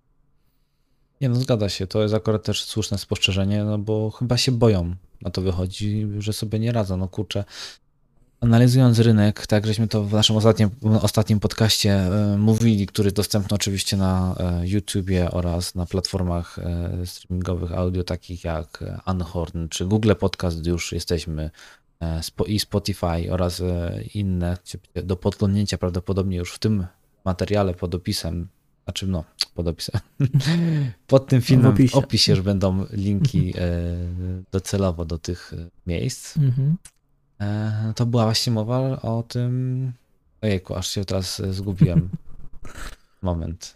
Nie 1.20 1.28
no, 1.28 1.34
zgadza 1.34 1.68
się. 1.68 1.86
To 1.86 2.02
jest 2.02 2.14
akurat 2.14 2.42
też 2.42 2.64
słuszne 2.64 2.98
spostrzeżenie, 2.98 3.64
no 3.64 3.78
bo 3.78 4.10
chyba 4.10 4.36
się 4.36 4.52
boją. 4.52 4.94
Na 5.22 5.30
to 5.30 5.42
wychodzi, 5.42 6.06
że 6.18 6.32
sobie 6.32 6.58
nie 6.58 6.72
radzą. 6.72 6.96
No 6.96 7.08
kurczę, 7.08 7.44
analizując 8.40 8.98
rynek, 8.98 9.46
tak 9.46 9.66
żeśmy 9.66 9.88
to 9.88 10.04
w 10.04 10.12
naszym 10.12 10.36
ostatnim, 10.36 10.70
ostatnim 11.02 11.40
podcaście 11.40 11.92
e, 11.92 12.36
mówili, 12.38 12.86
który 12.86 13.12
dostępny 13.12 13.54
oczywiście 13.54 13.96
na 13.96 14.34
e, 14.38 14.68
YouTubie 14.68 15.30
oraz 15.30 15.74
na 15.74 15.86
platformach 15.86 16.58
e, 16.58 17.06
streamingowych 17.06 17.72
audio 17.72 18.04
takich 18.04 18.44
jak 18.44 18.84
Unhorn 19.06 19.68
czy 19.68 19.84
Google 19.84 20.12
Podcast, 20.20 20.66
już 20.66 20.92
jesteśmy 20.92 21.50
i 22.46 22.60
Spotify 22.60 23.32
oraz 23.32 23.62
inne 24.14 24.56
do 25.04 25.16
podglądnięcia 25.16 25.78
prawdopodobnie 25.78 26.36
już 26.36 26.52
w 26.52 26.58
tym 26.58 26.86
materiale 27.24 27.74
pod 27.74 27.94
opisem 27.94 28.48
znaczy 28.90 29.06
no, 29.06 29.24
pod 29.54 29.68
opisem. 29.68 30.00
Pod 31.06 31.26
tym 31.26 31.40
filmem 31.40 31.72
w 31.72 31.74
opisie, 31.74 31.96
opisie 31.98 32.32
już 32.32 32.40
będą 32.40 32.86
linki 32.90 33.54
e, 33.56 33.62
docelowo 34.52 35.04
do 35.04 35.18
tych 35.18 35.52
e, 35.52 35.70
miejsc. 35.86 36.36
Mhm. 36.36 36.76
E, 37.40 37.92
to 37.96 38.06
była 38.06 38.24
właśnie 38.24 38.52
mowa 38.52 39.02
o 39.02 39.22
tym. 39.22 39.92
Ojejku, 40.42 40.74
aż 40.74 40.88
się 40.88 41.04
teraz 41.04 41.42
zgubiłem. 41.50 42.08
Moment. 43.22 43.74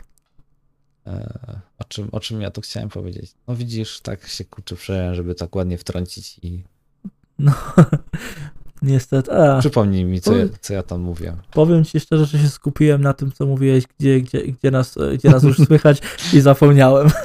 O 1.79 1.85
czym, 1.85 2.09
o 2.13 2.21
czym 2.21 2.41
ja 2.41 2.51
tu 2.51 2.61
chciałem 2.61 2.89
powiedzieć? 2.89 3.35
No 3.49 3.57
widzisz, 3.57 4.01
tak 4.01 4.27
się 4.27 4.45
kurczę 4.45 4.77
przejąłem, 4.77 5.15
żeby 5.15 5.35
tak 5.35 5.57
ładnie 5.57 5.79
wtrącić 5.79 6.39
i. 6.43 6.65
No, 7.39 7.53
Niestety. 8.85 9.33
A, 9.33 9.59
Przypomnij 9.59 10.05
mi, 10.05 10.21
co, 10.21 10.37
ja, 10.37 10.45
co 10.61 10.75
ja 10.75 10.83
tam 10.83 11.01
mówię. 11.01 11.37
Powiem 11.51 11.85
ci 11.85 12.01
szczerze, 12.01 12.27
że 12.27 12.39
się 12.39 12.49
skupiłem 12.49 13.03
na 13.03 13.15
tym, 13.15 13.33
co 13.33 13.47
mówiłeś, 13.47 13.85
gdzie, 13.99 14.21
gdzie, 14.21 14.43
gdzie, 14.43 14.71
nas, 14.71 14.99
gdzie 15.15 15.31
nas 15.31 15.43
już 15.43 15.57
słychać 15.67 16.03
i 16.33 16.41
zapomniałem. 16.41 17.09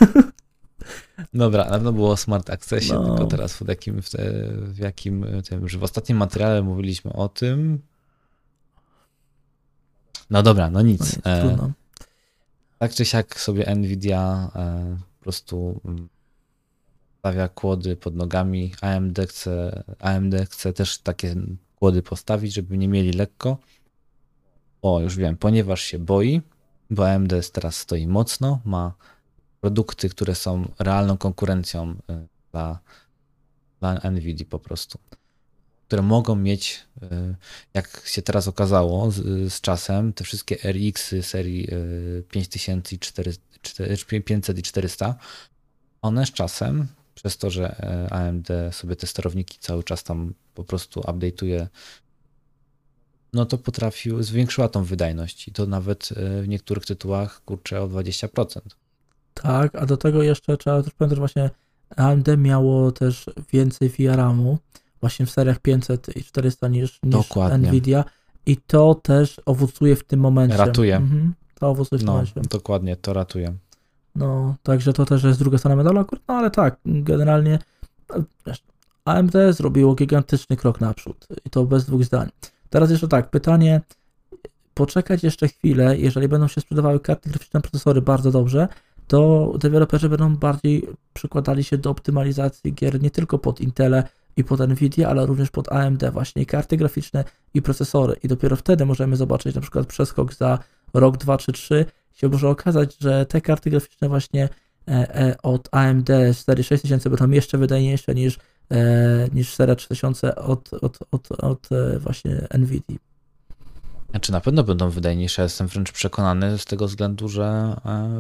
Dobra, 1.34 1.66
na 1.66 1.72
pewno 1.72 1.94
było 1.94 2.12
o 2.12 2.18
Smart 2.18 2.50
Accessie, 2.50 2.94
no. 2.94 3.06
tylko 3.06 3.26
teraz 3.26 3.58
w 3.58 3.68
jakim, 3.68 4.02
w, 4.02 4.10
te, 4.10 4.50
w 4.54 4.78
jakim 4.78 5.26
tym, 5.50 5.70
że 5.70 5.78
w 5.78 5.84
ostatnim 5.84 6.18
materiale 6.18 6.62
mówiliśmy 6.62 7.14
o 7.14 7.30
tym. 7.30 7.80
No 10.30 10.44
dobra, 10.44 10.70
no 10.70 10.82
nic. 10.82 11.00
No 11.00 11.06
nic 11.06 11.26
e, 11.26 11.72
tak 12.80 12.94
czy 12.94 13.06
siak 13.06 13.40
sobie 13.40 13.76
Nvidia 13.76 14.52
e, 14.56 14.98
po 15.18 15.24
prostu 15.24 15.82
mm, 15.86 16.10
stawia 17.20 17.50
kłody 17.50 17.96
pod 17.96 18.16
nogami. 18.16 18.74
AMD 18.82 19.20
chce, 19.28 19.84
AMD 20.00 20.36
chce 20.50 20.74
też 20.74 20.98
takie 20.98 21.36
kłody 21.76 22.04
postawić, 22.04 22.54
żeby 22.54 22.78
nie 22.78 22.88
mieli 22.88 23.14
lekko. 23.14 23.58
O, 24.82 25.00
już 25.00 25.16
wiem, 25.16 25.38
ponieważ 25.38 25.82
się 25.82 26.00
boi, 26.00 26.42
bo 26.90 27.12
AMD 27.12 27.34
teraz 27.54 27.76
stoi 27.76 28.08
mocno, 28.08 28.60
ma 28.66 28.94
produkty, 29.62 30.10
które 30.10 30.36
są 30.36 30.72
realną 30.80 31.18
konkurencją 31.18 31.92
y, 31.92 31.96
dla, 32.52 32.80
dla 33.80 34.12
Nvidia 34.12 34.46
po 34.50 34.60
prostu. 34.60 35.00
Które 35.88 36.02
mogą 36.02 36.36
mieć, 36.36 36.84
y, 37.04 37.36
jak 37.74 38.02
się 38.06 38.22
teraz 38.22 38.48
okazało 38.48 39.12
z, 39.12 39.18
z 39.54 39.62
czasem, 39.62 40.14
te 40.14 40.24
wszystkie 40.24 40.72
RX 40.72 41.16
serii 41.22 41.68
5400 42.30 44.54
i 44.58 44.62
400, 44.62 45.16
one 46.02 46.26
z 46.26 46.32
czasem 46.32 46.88
przez 47.20 47.38
to, 47.38 47.50
że 47.50 47.76
e, 47.80 48.14
AMD 48.14 48.48
sobie 48.72 48.96
te 48.96 49.08
sterownniki 49.08 49.58
cały 49.60 49.84
czas 49.84 50.04
tam 50.04 50.34
po 50.54 50.64
prostu 50.64 51.02
update'uje, 51.02 51.68
no 53.34 53.46
to 53.46 53.58
potrafił, 53.58 54.24
zwiększyła 54.24 54.70
tą 54.70 54.84
wydajność 54.84 55.48
i 55.48 55.52
to 55.52 55.66
nawet 55.66 56.10
e, 56.12 56.42
w 56.42 56.48
niektórych 56.48 56.86
tytułach 56.86 57.42
kurczę 57.46 57.82
o 57.82 57.88
20%. 57.88 58.60
Tak, 59.34 59.76
a 59.76 59.86
do 59.86 59.98
tego 59.98 60.24
jeszcze 60.24 60.58
trzeba 60.58 60.84
też 60.84 60.94
pamiętać, 60.94 61.16
że 61.16 61.22
właśnie 61.22 61.50
AMD 61.96 62.28
miało 62.38 62.92
też 62.92 63.26
więcej 63.54 63.90
VRAMu 63.90 64.58
właśnie 65.02 65.26
w 65.26 65.32
seriach 65.32 65.60
500 65.60 66.18
i 66.18 66.24
400 66.24 66.68
niż, 66.68 67.00
niż 67.04 67.30
Nvidia 67.58 68.04
i 68.46 68.58
to 68.58 68.96
też 68.96 69.42
owocuje 69.46 69.96
w 69.96 70.04
tym 70.04 70.20
momencie. 70.20 70.58
Ratuje. 70.58 70.96
Mhm, 70.96 71.34
to 71.60 71.70
owocuje 71.70 71.98
w 71.98 72.02
tym 72.02 72.08
no, 72.08 72.14
momencie. 72.14 72.42
Dokładnie, 72.50 72.96
to 72.96 73.14
ratuje. 73.14 73.54
No, 74.16 74.56
także 74.64 74.94
to 74.94 75.06
też 75.06 75.24
jest 75.24 75.40
druga 75.40 75.58
strona 75.58 75.76
medalu 75.76 76.00
akurat, 76.00 76.24
no 76.28 76.34
ale 76.34 76.52
tak, 76.52 76.80
generalnie 76.86 77.60
AMD 79.06 79.34
zrobiło 79.52 79.96
gigantyczny 79.96 80.58
krok 80.58 80.82
naprzód 80.82 81.28
i 81.46 81.50
to 81.50 81.66
bez 81.66 81.86
dwóch 81.86 82.04
zdań. 82.04 82.30
Teraz 82.70 82.92
jeszcze 82.92 83.08
tak, 83.08 83.30
pytanie, 83.30 83.82
poczekać 84.74 85.24
jeszcze 85.24 85.48
chwilę, 85.48 85.98
jeżeli 85.98 86.28
będą 86.28 86.48
się 86.48 86.62
sprzedawały 86.62 87.00
karty 87.00 87.30
graficzne, 87.30 87.62
procesory 87.62 88.02
bardzo 88.02 88.32
dobrze, 88.32 88.68
to 89.08 89.54
deweloperzy 89.60 90.10
będą 90.10 90.36
bardziej 90.36 90.88
przykładali 91.14 91.64
się 91.64 91.78
do 91.78 91.90
optymalizacji 91.90 92.74
gier 92.74 93.02
nie 93.02 93.12
tylko 93.12 93.40
pod 93.40 93.62
Intel 93.62 94.04
i 94.38 94.44
pod 94.44 94.60
Nvidia, 94.60 95.10
ale 95.10 95.26
również 95.26 95.50
pod 95.52 95.72
AMD 95.72 96.04
właśnie 96.12 96.46
karty 96.46 96.78
graficzne 96.78 97.24
i 97.54 97.62
procesory 97.62 98.16
i 98.24 98.28
dopiero 98.28 98.56
wtedy 98.56 98.86
możemy 98.86 99.16
zobaczyć 99.16 99.56
na 99.56 99.62
przykład 99.62 99.88
przeskok 99.88 100.34
za 100.34 100.60
rok, 100.94 101.18
dwa 101.18 101.38
czy 101.38 101.52
trzy 101.52 101.86
się 102.14 102.30
może 102.30 102.50
okazać, 102.50 102.98
że 103.00 103.26
te 103.26 103.42
karty 103.42 103.70
graficzne 103.70 104.10
właśnie 104.10 104.50
e, 104.88 105.16
e, 105.16 105.36
od 105.44 105.70
AMD 105.72 106.10
serii 106.34 106.64
6000 106.64 107.10
będą 107.10 107.30
jeszcze 107.30 107.58
wydajniejsze 107.58 108.16
niż, 108.16 108.40
e, 108.72 109.28
niż 109.34 109.54
seria 109.54 109.76
3000 109.76 110.36
od, 110.36 110.74
od, 110.74 111.00
od, 111.12 111.32
od 111.32 111.70
właśnie 112.00 112.48
NVIDIA. 112.58 112.98
Znaczy 114.10 114.32
na 114.32 114.42
pewno 114.42 114.64
będą 114.64 114.90
wydajniejsze, 114.90 115.42
jestem 115.42 115.68
wręcz 115.68 115.92
przekonany 115.92 116.58
z 116.58 116.66
tego 116.66 116.88
względu, 116.88 117.28
że 117.28 117.76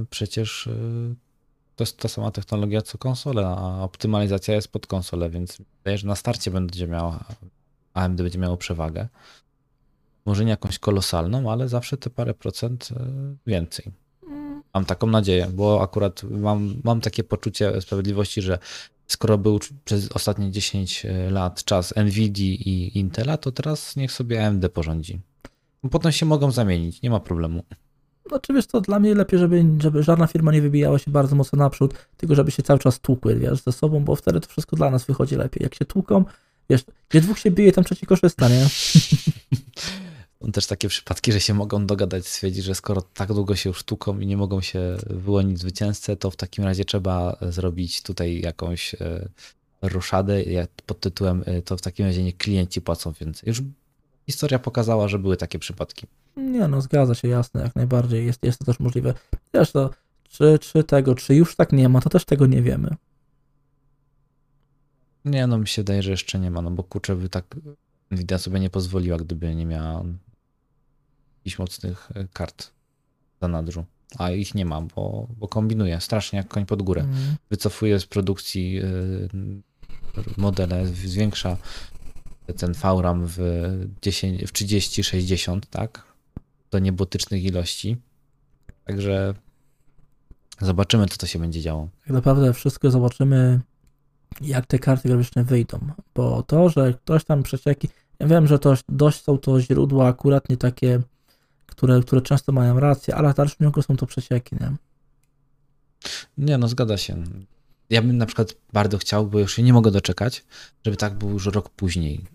przecież 0.10 0.70
to 1.76 1.84
jest 1.84 1.98
ta 1.98 2.08
sama 2.08 2.32
technologia 2.32 2.82
co 2.82 2.98
konsole, 2.98 3.48
a 3.48 3.84
optymalizacja 3.84 4.56
jest 4.56 4.72
pod 4.72 4.88
konsolę, 4.88 5.30
więc 5.30 5.58
wydaje, 5.78 5.98
że 5.98 6.08
na 6.08 6.16
starcie 6.16 6.52
będzie 6.52 6.88
miała, 6.88 7.24
AMD 7.94 8.22
będzie 8.22 8.40
miało 8.40 8.58
przewagę. 8.58 9.08
Może 10.26 10.46
nie 10.46 10.50
jakąś 10.50 10.80
kolosalną, 10.80 11.52
ale 11.52 11.68
zawsze 11.68 11.98
te 11.98 12.10
parę 12.10 12.34
procent 12.34 12.90
e, 12.92 13.06
więcej. 13.48 13.92
Mam 14.74 14.86
taką 14.86 15.08
nadzieję, 15.08 15.48
bo 15.54 15.82
akurat 15.82 16.24
mam, 16.24 16.76
mam 16.84 17.02
takie 17.02 17.24
poczucie 17.24 17.82
sprawiedliwości, 17.82 18.42
że 18.42 18.60
skoro 19.08 19.38
był 19.38 19.60
przez 19.86 20.12
ostatnie 20.12 20.52
10 20.52 21.06
e, 21.06 21.30
lat 21.30 21.64
czas 21.64 21.94
Nvidia 21.96 22.54
i 22.54 22.92
Intela, 22.96 23.38
to 23.38 23.52
teraz 23.52 23.96
niech 23.96 24.12
sobie 24.12 24.48
AMD 24.48 24.70
porządzi. 24.70 25.20
Potem 25.92 26.12
się 26.12 26.26
mogą 26.26 26.52
zamienić, 26.52 27.02
nie 27.02 27.10
ma 27.10 27.20
problemu. 27.20 27.64
Znaczy 28.30 28.54
wiesz 28.54 28.68
to 28.68 28.82
dla 28.82 29.00
mnie 29.00 29.16
lepiej, 29.16 29.40
żeby, 29.40 29.66
żeby 29.80 30.04
żadna 30.04 30.28
firma 30.28 30.52
nie 30.52 30.62
wybijała 30.62 31.00
się 31.00 31.12
bardzo 31.12 31.36
mocno 31.36 31.58
naprzód, 31.58 31.94
tylko 32.18 32.36
żeby 32.36 32.52
się 32.52 32.64
cały 32.64 32.80
czas 32.80 33.00
tłukły, 33.00 33.36
wiesz, 33.36 33.64
ze 33.64 33.72
sobą, 33.72 34.04
bo 34.04 34.16
wtedy 34.16 34.40
to 34.40 34.48
wszystko 34.48 34.76
dla 34.76 34.90
nas 34.90 35.06
wychodzi 35.06 35.36
lepiej. 35.36 35.64
Jak 35.64 35.76
się 35.76 35.86
tłuką, 35.86 36.26
wiesz, 36.70 36.82
gdzie 37.10 37.22
dwóch 37.22 37.40
się 37.40 37.52
bije, 37.52 37.72
tam 37.72 37.84
trzeci 37.84 38.06
korzysta, 38.06 38.50
nie? 38.50 38.68
Są 40.50 40.54
też 40.54 40.68
takie 40.68 40.88
przypadki, 40.88 41.32
że 41.32 41.40
się 41.40 41.54
mogą 41.54 41.86
dogadać, 41.86 42.28
stwierdzić, 42.28 42.64
że 42.66 42.76
skoro 42.76 43.02
tak 43.02 43.34
długo 43.34 43.56
się 43.56 43.70
już 43.70 43.84
tuką 43.84 44.20
i 44.20 44.28
nie 44.28 44.38
mogą 44.38 44.62
się 44.62 44.98
wyłonić 45.10 45.60
zwycięzcę, 45.60 46.16
to 46.16 46.32
w 46.32 46.36
takim 46.36 46.64
razie 46.64 46.86
trzeba 46.86 47.38
zrobić 47.42 48.02
tutaj 48.02 48.42
jakąś 48.42 48.94
e, 48.94 49.30
ruszadę 49.82 50.44
pod 50.86 51.00
tytułem 51.00 51.44
e, 51.46 51.62
to 51.62 51.78
w 51.78 51.82
takim 51.82 52.06
razie 52.06 52.24
nie 52.24 52.34
klienci 52.34 52.82
płacą 52.82 53.12
więcej. 53.12 53.48
Już 53.48 53.62
historia 54.28 54.60
pokazała, 54.60 55.08
że 55.08 55.20
były 55.20 55.38
takie 55.38 55.60
przypadki. 55.60 56.08
Nie 56.38 56.68
no, 56.68 56.82
zgadza 56.82 57.16
się, 57.16 57.28
jasne, 57.28 57.62
jak 57.62 57.76
najbardziej. 57.76 58.26
Jest, 58.26 58.44
jest 58.44 58.60
to 58.60 58.66
też 58.66 58.80
możliwe. 58.80 59.14
Wiesz, 59.54 59.72
to 59.72 59.90
czy, 60.30 60.60
czy 60.60 60.84
tego, 60.84 61.16
czy 61.16 61.36
już 61.36 61.56
tak 61.56 61.74
nie 61.74 61.90
ma, 61.90 62.02
to 62.02 62.10
też 62.10 62.26
tego 62.26 62.46
nie 62.46 62.62
wiemy. 62.62 62.96
Nie, 65.26 65.48
no 65.48 65.58
mi 65.58 65.68
się 65.68 65.82
wydaje, 65.82 66.04
że 66.04 66.12
jeszcze 66.12 66.40
nie 66.40 66.52
ma, 66.52 66.62
no 66.62 66.72
bo 66.72 66.84
kurczę 66.84 67.16
by 67.16 67.30
tak 67.30 67.56
Nvidia 68.12 68.38
sobie 68.38 68.60
nie 68.60 68.70
pozwoliła, 68.70 69.18
gdyby 69.18 69.56
nie 69.56 69.66
miała 69.66 70.04
jakichś 71.50 71.60
mocnych 71.60 72.10
e, 72.16 72.28
kart 72.34 72.72
za 73.42 73.48
nadrzu. 73.48 73.86
A 74.18 74.32
ich 74.32 74.56
nie 74.56 74.66
ma, 74.66 74.82
bo, 74.82 75.28
bo 75.38 75.48
kombinuje 75.48 76.02
strasznie 76.02 76.38
jak 76.38 76.48
koń 76.48 76.66
pod 76.66 76.82
górę. 76.82 77.02
Mm. 77.02 77.36
Wycofuje 77.50 78.00
z 78.00 78.06
produkcji 78.06 78.80
y, 78.80 79.30
modele, 80.38 80.86
zwiększa 80.86 81.58
ten 82.58 82.74
VRAM 82.74 83.26
w, 83.26 83.38
10, 84.02 84.42
w 84.42 84.54
30-60, 84.54 85.60
tak? 85.70 86.04
Do 86.72 86.80
niebotycznych 86.80 87.44
ilości. 87.44 87.98
Także 88.86 89.34
zobaczymy, 90.62 91.08
co 91.08 91.18
to 91.18 91.28
się 91.28 91.40
będzie 91.40 91.62
działo. 91.62 91.90
Tak 92.04 92.14
naprawdę 92.14 92.54
wszystko 92.54 92.92
zobaczymy, 92.92 93.60
jak 94.42 94.66
te 94.66 94.80
karty 94.80 95.10
graficzne 95.10 95.44
wyjdą. 95.44 95.80
Bo 96.16 96.44
to, 96.44 96.70
że 96.70 96.94
ktoś 96.94 97.24
tam 97.24 97.44
przecieki. 97.44 97.90
Ja 98.20 98.28
wiem, 98.28 98.48
że 98.48 98.60
to 98.60 98.74
dość 98.90 99.24
są 99.24 99.38
to 99.38 99.62
źródła 99.62 100.08
akurat 100.08 100.50
nie 100.50 100.58
takie, 100.58 101.02
które, 101.72 102.02
które 102.02 102.22
często 102.22 102.52
mają 102.52 102.80
rację, 102.80 103.16
ale 103.16 103.34
w 103.34 103.36
dalszym 103.36 103.58
ciągu 103.60 103.82
są 103.82 103.98
to 103.98 104.06
przecieki, 104.06 104.56
nie? 104.62 104.72
Nie, 106.38 106.58
no 106.58 106.68
zgadza 106.68 106.98
się. 106.98 107.24
Ja 107.90 108.02
bym 108.02 108.18
na 108.18 108.26
przykład 108.26 108.56
bardzo 108.74 108.98
chciał, 108.98 109.28
bo 109.28 109.40
już 109.40 109.56
się 109.56 109.64
nie 109.64 109.74
mogę 109.74 109.92
doczekać, 109.92 110.44
żeby 110.86 110.98
tak 110.98 111.18
był 111.18 111.30
już 111.30 111.46
rok 111.46 111.70
później. 111.70 112.26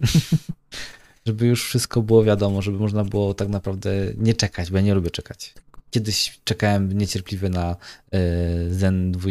żeby 1.27 1.47
już 1.47 1.64
wszystko 1.64 2.03
było 2.03 2.25
wiadomo, 2.25 2.62
żeby 2.62 2.79
można 2.79 3.05
było 3.05 3.35
tak 3.35 3.49
naprawdę 3.49 3.90
nie 4.16 4.35
czekać, 4.35 4.70
bo 4.70 4.77
ja 4.77 4.83
nie 4.83 4.94
lubię 4.94 5.11
czekać. 5.11 5.55
Kiedyś 5.90 6.40
czekałem 6.44 6.92
niecierpliwie 6.92 7.49
na 7.49 7.77
y, 8.14 8.75
Zen 8.75 9.12
2. 9.12 9.31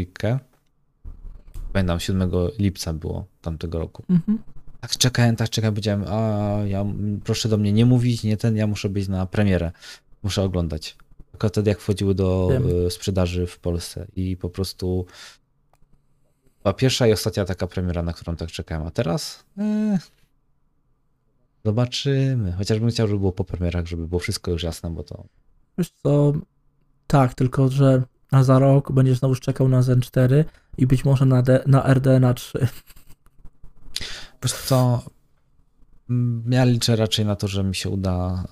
Pamiętam, 1.73 1.99
7 1.99 2.31
lipca 2.59 2.93
było 2.93 3.25
tamtego 3.41 3.79
roku. 3.79 4.03
Mhm. 4.09 4.39
Tak 4.83 4.97
czekałem, 4.97 5.35
tak 5.35 5.49
czekałem, 5.49 5.73
powiedziałem, 5.73 6.05
a 6.07 6.19
ja 6.65 6.85
proszę 7.23 7.49
do 7.49 7.57
mnie 7.57 7.73
nie 7.73 7.85
mówić, 7.85 8.23
nie 8.23 8.37
ten, 8.37 8.55
ja 8.55 8.67
muszę 8.67 8.89
być 8.89 9.07
na 9.07 9.25
premierę. 9.25 9.71
Muszę 10.23 10.43
oglądać. 10.43 10.97
Tylko 11.31 11.49
wtedy 11.49 11.69
jak 11.69 11.79
wchodziły 11.79 12.15
do 12.15 12.49
Wiem. 12.51 12.85
y, 12.87 12.91
sprzedaży 12.91 13.47
w 13.47 13.59
Polsce 13.59 14.07
i 14.15 14.37
po 14.37 14.49
prostu 14.49 15.05
była 16.63 16.73
pierwsza 16.73 17.07
i 17.07 17.11
ostatnia 17.11 17.45
taka 17.45 17.67
premiera, 17.67 18.03
na 18.03 18.13
którą 18.13 18.35
tak 18.35 18.51
czekałem. 18.51 18.87
A 18.87 18.91
teraz 18.91 19.43
e, 19.57 19.99
zobaczymy. 21.65 22.51
Chociażbym 22.51 22.89
chciał, 22.89 23.07
żeby 23.07 23.19
było 23.19 23.31
po 23.31 23.43
premierach, 23.43 23.87
żeby 23.87 24.07
było 24.07 24.19
wszystko 24.19 24.51
już 24.51 24.63
jasne, 24.63 24.89
bo 24.89 25.03
to 25.03 25.25
Wiesz 25.77 25.91
co, 26.03 26.33
tak, 27.07 27.33
tylko 27.33 27.69
że 27.69 28.03
za 28.41 28.59
rok 28.59 28.91
będziesz 28.91 29.19
znowu 29.19 29.35
czekał 29.35 29.67
na 29.67 29.81
Zen 29.81 30.01
4 30.01 30.45
i 30.77 30.87
być 30.87 31.05
może 31.05 31.25
na, 31.25 31.41
D, 31.41 31.63
na 31.67 31.93
RDNA 31.93 32.33
3. 32.33 32.67
Wiesz 34.43 34.53
co, 34.53 35.03
ja 36.49 36.65
liczę 36.65 36.95
raczej 36.95 37.25
na 37.25 37.35
to, 37.35 37.47
że 37.47 37.63
mi 37.63 37.75
się 37.75 37.89
uda 37.89 38.43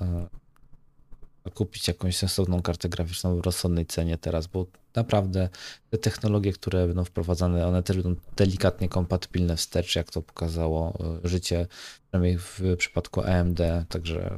e, 1.46 1.50
kupić 1.50 1.88
jakąś 1.88 2.18
sensowną 2.18 2.62
kartę 2.62 2.90
graficzną 2.90 3.38
w 3.38 3.46
rozsądnej 3.46 3.86
cenie 3.86 4.18
teraz, 4.18 4.48
bo 4.48 4.66
naprawdę 4.96 5.50
te 5.90 5.98
technologie, 5.98 6.54
które 6.54 6.88
będą 6.88 7.04
wprowadzane, 7.04 7.68
one 7.68 7.84
też 7.84 8.02
będą 8.02 8.22
delikatnie 8.36 8.90
kompatybilne 8.90 9.58
wstecz, 9.58 9.96
jak 9.96 10.12
to 10.12 10.22
pokazało 10.22 10.98
e, 11.24 11.28
życie, 11.28 11.68
przynajmniej 12.08 12.38
w 12.38 12.62
przypadku 12.78 13.22
AMD, 13.22 13.60
także 13.90 14.38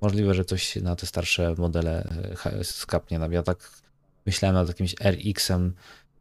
możliwe, 0.00 0.34
że 0.34 0.44
coś 0.44 0.76
na 0.76 0.96
te 0.96 1.06
starsze 1.06 1.54
modele 1.58 2.08
e, 2.44 2.64
skapnie. 2.64 3.20
Ja 3.30 3.42
tak 3.42 3.70
myślałem 4.26 4.54
nad 4.54 4.68
jakimś 4.68 4.94
RX-em 5.00 5.72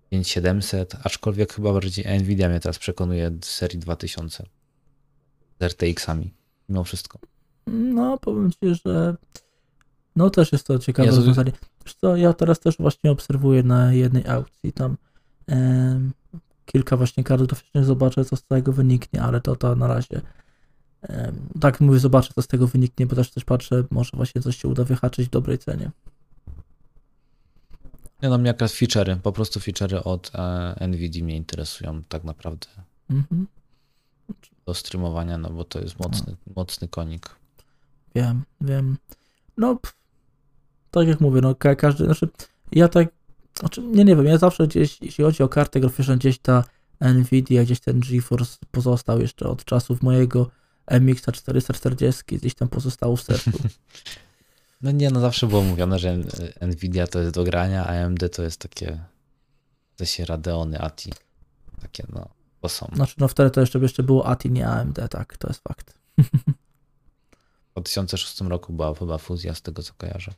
5700, 0.10 0.96
aczkolwiek 1.04 1.54
chyba 1.54 1.74
bardziej 1.74 2.20
Nvidia 2.20 2.50
mnie 2.50 2.60
teraz 2.60 2.80
przekonuje 2.80 3.32
z 3.44 3.50
serii 3.50 3.80
2000 3.80 4.44
z 5.60 5.64
RTX-ami, 5.64 6.34
mimo 6.70 6.84
wszystko. 6.84 7.20
No, 7.68 8.18
powiem 8.18 8.52
ci, 8.52 8.76
że 8.86 9.16
no 10.16 10.30
też 10.30 10.52
jest 10.52 10.68
to 10.68 10.80
ciekawe 10.80 11.06
Jezu. 11.06 11.18
rozwiązanie. 11.18 11.52
Wiesz 11.86 11.96
co, 11.96 12.16
ja 12.16 12.34
teraz 12.34 12.60
też 12.60 12.78
właśnie 12.78 13.12
obserwuję 13.12 13.64
na 13.64 13.94
jednej 13.94 14.28
aukcji 14.28 14.74
tam 14.74 14.98
em, 15.48 16.12
kilka 16.66 16.98
właśnie 16.98 17.24
kart 17.24 17.44
graficznych, 17.44 17.86
zobaczę 17.86 18.26
co 18.26 18.36
z 18.36 18.44
tego 18.44 18.72
wyniknie, 18.72 19.22
ale 19.22 19.42
to, 19.42 19.56
to 19.56 19.76
na 19.76 19.88
razie 19.88 20.22
em, 21.02 21.36
tak 21.62 21.82
mówię, 21.82 22.00
zobaczę 22.00 22.34
co 22.36 22.42
z 22.42 22.48
tego 22.48 22.68
wyniknie, 22.68 23.06
bo 23.06 23.16
też 23.16 23.32
też 23.32 23.46
patrzę, 23.46 23.84
może 23.92 24.12
właśnie 24.14 24.42
coś 24.42 24.58
się 24.58 24.68
uda 24.68 24.84
wyhaczyć 24.84 25.28
w 25.28 25.32
dobrej 25.32 25.58
cenie. 25.58 25.92
Nie 28.24 28.30
no, 28.30 28.38
mnie 28.38 28.50
akurat 28.50 28.72
feature'y, 28.72 29.16
po 29.16 29.32
prostu 29.32 29.60
feature'y 29.60 30.04
od 30.04 30.32
e, 30.36 30.88
NVIDIA 30.88 31.24
mnie 31.24 31.36
interesują 31.36 32.04
tak 32.04 32.24
naprawdę 32.24 32.68
Mhm. 33.10 33.48
do 34.66 34.74
streamowania, 34.74 35.38
no 35.38 35.50
bo 35.50 35.64
to 35.64 35.80
jest 35.80 36.00
mocny, 36.00 36.36
mocny 36.56 36.88
konik. 36.88 37.30
Wiem, 38.16 38.44
wiem. 38.62 38.98
No, 39.58 39.76
pff, 39.76 39.96
tak 40.92 41.08
jak 41.08 41.22
mówię, 41.22 41.42
no 41.42 41.56
ka- 41.56 41.76
każdy, 41.76 42.06
znaczy 42.06 42.28
ja 42.72 42.88
tak, 42.88 43.08
znaczy, 43.60 43.82
nie, 43.82 44.04
nie 44.06 44.16
wiem, 44.16 44.26
ja 44.26 44.38
zawsze 44.38 44.68
gdzieś, 44.68 45.02
jeśli 45.02 45.24
chodzi 45.24 45.44
o 45.44 45.50
kartę 45.50 45.80
graficzną, 45.80 46.16
gdzieś 46.16 46.40
ta 46.40 46.64
Nvidia, 47.02 47.64
gdzieś 47.64 47.80
ten 47.80 48.00
GeForce 48.00 48.58
pozostał 48.72 49.20
jeszcze 49.22 49.50
od 49.50 49.66
czasów 49.66 50.02
mojego 50.02 50.50
MX 50.88 51.22
440, 51.22 52.38
gdzieś 52.38 52.56
tam 52.56 52.68
pozostało 52.70 53.16
w 53.16 53.22
sercu. 53.22 53.52
No 54.86 54.92
nie, 54.92 55.10
no 55.10 55.20
zawsze 55.20 55.48
było 55.48 55.62
mówione, 55.62 56.00
że 56.00 56.18
Nvidia 56.62 57.08
to 57.08 57.20
jest 57.20 57.34
do 57.34 57.44
grania, 57.44 57.86
a 57.86 58.04
AMD 58.04 58.36
to 58.36 58.44
jest 58.44 58.62
takie, 58.62 59.00
to 59.96 60.06
się 60.06 60.26
Radeony, 60.26 60.82
ATI, 60.82 61.12
takie 61.82 62.04
no, 62.14 62.30
to 62.62 62.70
są. 62.70 62.88
Znaczy, 62.96 63.16
no 63.18 63.28
wtedy 63.28 63.52
to 63.52 63.62
jeszcze, 63.62 63.80
jeszcze 63.80 64.04
było 64.04 64.28
ATI, 64.28 64.52
nie 64.52 64.68
AMD, 64.68 65.00
tak, 65.10 65.38
to 65.38 65.48
jest 65.48 65.62
fakt. 65.64 65.98
W 67.70 67.82
2006 67.82 68.42
roku 68.42 68.74
była 68.74 68.96
chyba 68.96 69.18
fuzja 69.18 69.56
z 69.56 69.62
tego, 69.62 69.84
co 69.84 69.94
kojarzę. 69.98 70.34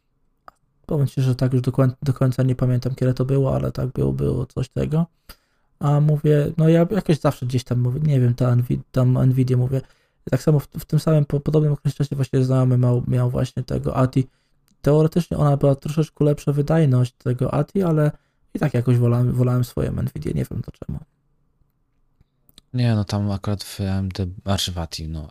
Powiem 0.85 1.07
Ci, 1.07 1.21
że 1.21 1.35
tak 1.35 1.53
już 1.53 1.61
do, 1.61 1.71
koń- 1.71 1.95
do 2.03 2.13
końca 2.13 2.43
nie 2.43 2.55
pamiętam, 2.55 2.95
kiedy 2.95 3.13
to 3.13 3.25
było, 3.25 3.55
ale 3.55 3.71
tak 3.71 3.87
było, 3.87 4.13
było 4.13 4.45
coś 4.45 4.69
tego. 4.69 5.05
A 5.79 5.99
mówię, 5.99 6.51
no 6.57 6.69
ja 6.69 6.87
jakoś 6.91 7.19
zawsze 7.19 7.45
gdzieś 7.45 7.63
tam 7.63 7.79
mówię, 7.79 7.99
nie 8.03 8.19
wiem, 8.19 8.35
ta 8.35 8.55
Nvidia, 8.55 8.83
tam 8.91 9.25
Nvidia 9.25 9.57
mówię, 9.57 9.81
tak 10.29 10.41
samo 10.41 10.59
w, 10.59 10.67
w 10.67 10.85
tym 10.85 10.99
samym, 10.99 11.25
po 11.25 11.39
podobnym 11.39 11.73
okresie 11.73 12.15
właśnie 12.15 12.43
znajomy 12.43 12.77
miał, 12.77 13.03
miał 13.07 13.29
właśnie 13.29 13.63
tego 13.63 13.95
ATI. 13.95 14.27
Teoretycznie 14.81 15.37
ona 15.37 15.57
była 15.57 15.75
troszeczkę 15.75 16.25
lepsza 16.25 16.53
wydajność 16.53 17.13
tego 17.13 17.53
ATI, 17.53 17.83
ale 17.83 18.11
i 18.53 18.59
tak 18.59 18.73
jakoś 18.73 18.97
wolałem, 18.97 19.33
wolałem 19.33 19.63
swoją 19.63 19.91
Nvidia, 19.91 20.31
nie 20.35 20.45
wiem 20.51 20.61
dlaczego. 20.61 21.05
Nie, 22.73 22.95
no 22.95 23.05
tam 23.05 23.31
akurat 23.31 23.63
w 23.63 23.81
AMD, 23.81 24.17
znaczy 24.43 24.71
w 24.71 24.77
ATI, 24.77 25.07
no, 25.07 25.29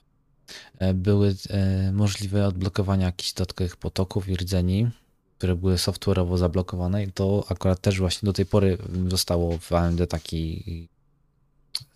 e, 0.78 0.94
były 0.94 1.34
e, 1.50 1.92
możliwe 1.92 2.46
odblokowania 2.46 3.06
jakichś 3.06 3.32
dodatkowych 3.32 3.76
potoków 3.76 4.28
i 4.28 4.36
rdzeni, 4.36 4.90
które 5.38 5.56
były 5.56 5.74
software'owo 5.74 6.38
zablokowane 6.38 7.04
i 7.04 7.12
to 7.12 7.44
akurat 7.48 7.80
też 7.80 7.98
właśnie 7.98 8.26
do 8.26 8.32
tej 8.32 8.46
pory 8.46 8.78
zostało 9.08 9.58
w 9.58 9.72
AMD 9.72 10.06
taki, 10.08 10.88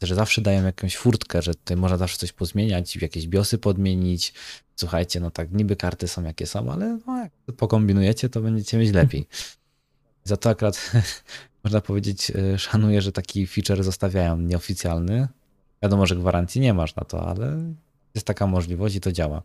że 0.03 0.15
zawsze 0.15 0.43
dają 0.43 0.65
jakąś 0.65 0.97
furtkę, 0.97 1.43
że 1.43 1.55
tutaj 1.55 1.77
można 1.77 1.97
zawsze 1.97 2.19
coś 2.19 2.33
pozmieniać, 2.33 2.97
jakieś 2.97 3.29
biosy 3.29 3.59
podmienić. 3.59 4.35
Słuchajcie, 4.77 5.21
no 5.21 5.31
tak 5.31 5.53
niby 5.53 5.77
karty 5.77 6.09
są 6.09 6.23
jakie 6.23 6.47
są, 6.47 6.73
ale 6.73 6.99
no 7.07 7.19
jak 7.19 7.33
pokombinujecie, 7.57 8.29
to 8.29 8.41
będziecie 8.41 8.79
mieć 8.79 8.93
lepiej. 8.93 9.27
Za 10.25 10.37
to 10.37 10.51
akurat 10.51 10.93
można 11.65 11.81
powiedzieć, 11.81 12.31
e, 12.31 12.59
szanuję, 12.59 13.03
że 13.03 13.13
taki 13.13 13.47
feature 13.47 13.85
zostawiają 13.85 14.39
nieoficjalny. 14.39 15.29
Wiadomo, 15.83 16.07
że 16.07 16.17
gwarancji 16.17 16.61
nie 16.61 16.75
masz 16.75 16.97
na 16.97 17.05
to, 17.05 17.27
ale 17.27 17.57
jest 18.15 18.27
taka 18.27 18.47
możliwość 18.47 18.95
i 18.95 19.01
to 19.01 19.13
działa. 19.13 19.43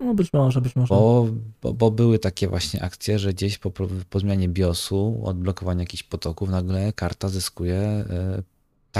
No 0.00 0.14
być 0.14 0.32
może, 0.32 0.60
być 0.60 0.76
może. 0.76 0.94
Bo, 0.94 1.26
bo, 1.62 1.74
bo 1.74 1.90
były 1.90 2.18
takie 2.18 2.48
właśnie 2.48 2.82
akcje, 2.82 3.18
że 3.18 3.32
gdzieś 3.32 3.58
po, 3.58 3.70
po 4.10 4.20
zmianie 4.20 4.48
BIOSu, 4.48 5.20
odblokowaniu 5.24 5.80
jakichś 5.80 6.02
potoków, 6.02 6.48
nagle 6.48 6.92
karta 6.92 7.28
zyskuje 7.28 7.76
e, 7.76 8.42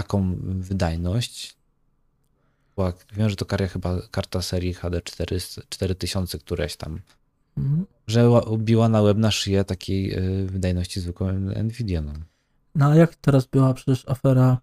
taką 0.03 0.37
wydajność. 0.43 1.57
Była, 2.77 2.93
wiem, 3.17 3.31
że 3.31 3.37
to 3.37 3.45
karta 3.45 3.67
chyba 3.69 3.97
karta 4.11 4.43
serii 4.43 4.75
HD 4.75 5.01
400 5.03 5.63
4000 5.69 6.39
któreś 6.39 6.77
tam, 6.77 7.01
Mhm. 7.57 7.87
że 8.07 8.21
ła- 8.29 8.49
ubiła 8.51 8.89
na 8.89 9.01
łeb 9.03 9.19
na 9.19 9.31
szyję 9.31 9.65
takiej 9.65 10.15
e, 10.15 10.21
wydajności 10.47 11.01
zwykłej 11.01 11.33
Nvidia. 11.65 12.03
No. 12.03 12.13
No 12.75 12.87
a 12.91 12.95
jak 12.95 13.15
teraz 13.15 13.47
była 13.47 13.75
przecież 13.75 14.09
afera, 14.09 14.59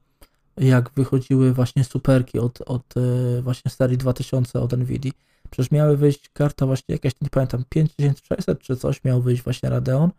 jak 0.57 0.89
wychodziły 0.95 1.53
właśnie 1.53 1.83
superki 1.83 2.39
od, 2.39 2.61
od 2.61 2.93
e, 2.97 3.41
właśnie 3.41 3.71
serii 3.71 3.97
2000 3.97 4.59
od 4.59 4.71
Nvidia. 4.77 5.11
Przecież 5.49 5.71
miały 5.71 5.97
wyjść 5.97 6.29
karta 6.33 6.65
właśnie 6.65 6.93
jakaś, 6.95 7.11
nie 7.21 7.29
pamiętam, 7.29 7.63
5600 7.69 8.59
czy 8.59 8.75
coś 8.77 9.03
miał 9.03 9.21
wyjść 9.21 9.43
właśnie 9.43 9.69
Radeon 9.69 10.09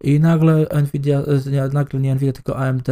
i 0.00 0.20
nagle 0.20 0.66
Nvidia, 0.82 1.22
nie, 1.50 1.68
nagle 1.68 2.00
nie 2.00 2.14
Nvidia, 2.14 2.32
tylko 2.32 2.56
AMD 2.56 2.88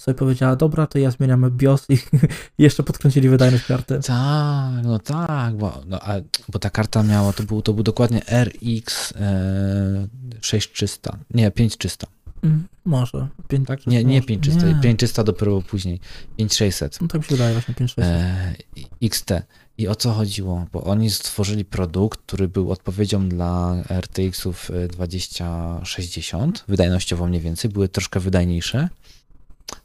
sobie 0.00 0.14
powiedziała, 0.14 0.56
dobra, 0.56 0.86
to 0.86 0.98
ja 0.98 1.10
zmieniamy 1.10 1.50
BIOS 1.50 1.86
i 1.88 1.98
jeszcze 2.58 2.82
podkręcili 2.82 3.28
wydajność 3.28 3.64
karty. 3.64 4.00
Tak, 4.06 4.84
no 4.84 4.98
tak, 4.98 5.56
bo, 5.56 5.82
no, 5.86 6.00
a, 6.02 6.14
bo 6.48 6.58
ta 6.58 6.70
karta 6.70 7.02
miała, 7.02 7.32
to 7.32 7.42
był, 7.42 7.62
to 7.62 7.72
był 7.72 7.82
dokładnie 7.82 8.22
RX 8.44 9.12
e, 9.16 10.08
6300, 10.40 11.18
nie, 11.34 11.50
5300. 11.50 12.06
Mm, 12.42 12.68
może. 12.84 13.28
Pięć, 13.48 13.68
Tak? 13.68 13.86
Nie, 13.86 14.04
nie 14.04 14.16
może. 14.16 14.26
5300, 14.26 14.66
Nie. 14.66 14.74
5300 14.74 15.24
dopiero 15.24 15.62
później. 15.62 16.00
5600. 16.36 17.00
No 17.00 17.08
tak 17.08 17.20
mi 17.20 17.24
się 17.26 17.34
wydaje, 17.34 17.52
właśnie 17.52 17.74
5-600. 17.74 18.02
E, 18.02 18.54
XT. 19.02 19.30
I 19.78 19.88
o 19.88 19.94
co 19.94 20.12
chodziło? 20.12 20.66
Bo 20.72 20.84
oni 20.84 21.10
stworzyli 21.10 21.64
produkt, 21.64 22.20
który 22.26 22.48
był 22.48 22.72
odpowiedzią 22.72 23.28
dla 23.28 23.76
RTX-ów 24.00 24.70
e, 24.70 24.88
2060, 24.88 26.64
wydajnościowo 26.68 27.26
mniej 27.26 27.40
więcej, 27.40 27.70
były 27.70 27.88
troszkę 27.88 28.20
wydajniejsze. 28.20 28.88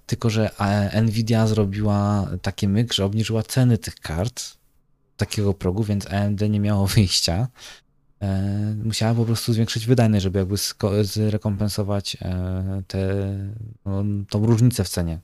Tylko, 0.05 0.29
że 0.29 0.59
e, 0.59 1.01
Nvidia 1.01 1.47
zrobiła 1.47 2.29
taki 2.41 2.67
myk, 2.67 2.93
że 2.93 3.05
obniżyła 3.05 3.43
ceny 3.43 3.77
tych 3.77 3.95
kart 3.95 4.43
takiego 5.17 5.53
progu, 5.53 5.83
więc 5.83 6.13
AMD 6.13 6.41
nie 6.49 6.59
miało 6.59 6.87
wyjścia. 6.95 7.47
E, 8.21 8.75
musiała 8.83 9.13
po 9.13 9.25
prostu 9.25 9.53
zwiększyć 9.53 9.85
wydajność, 9.85 10.23
żeby 10.23 10.39
jakby 10.39 10.55
zrekompensować 11.03 12.17
e, 12.21 12.81
te, 12.87 13.07
no, 13.85 14.03
tą 14.29 14.45
różnicę 14.45 14.83
w 14.83 14.89
cenie. 14.89 15.19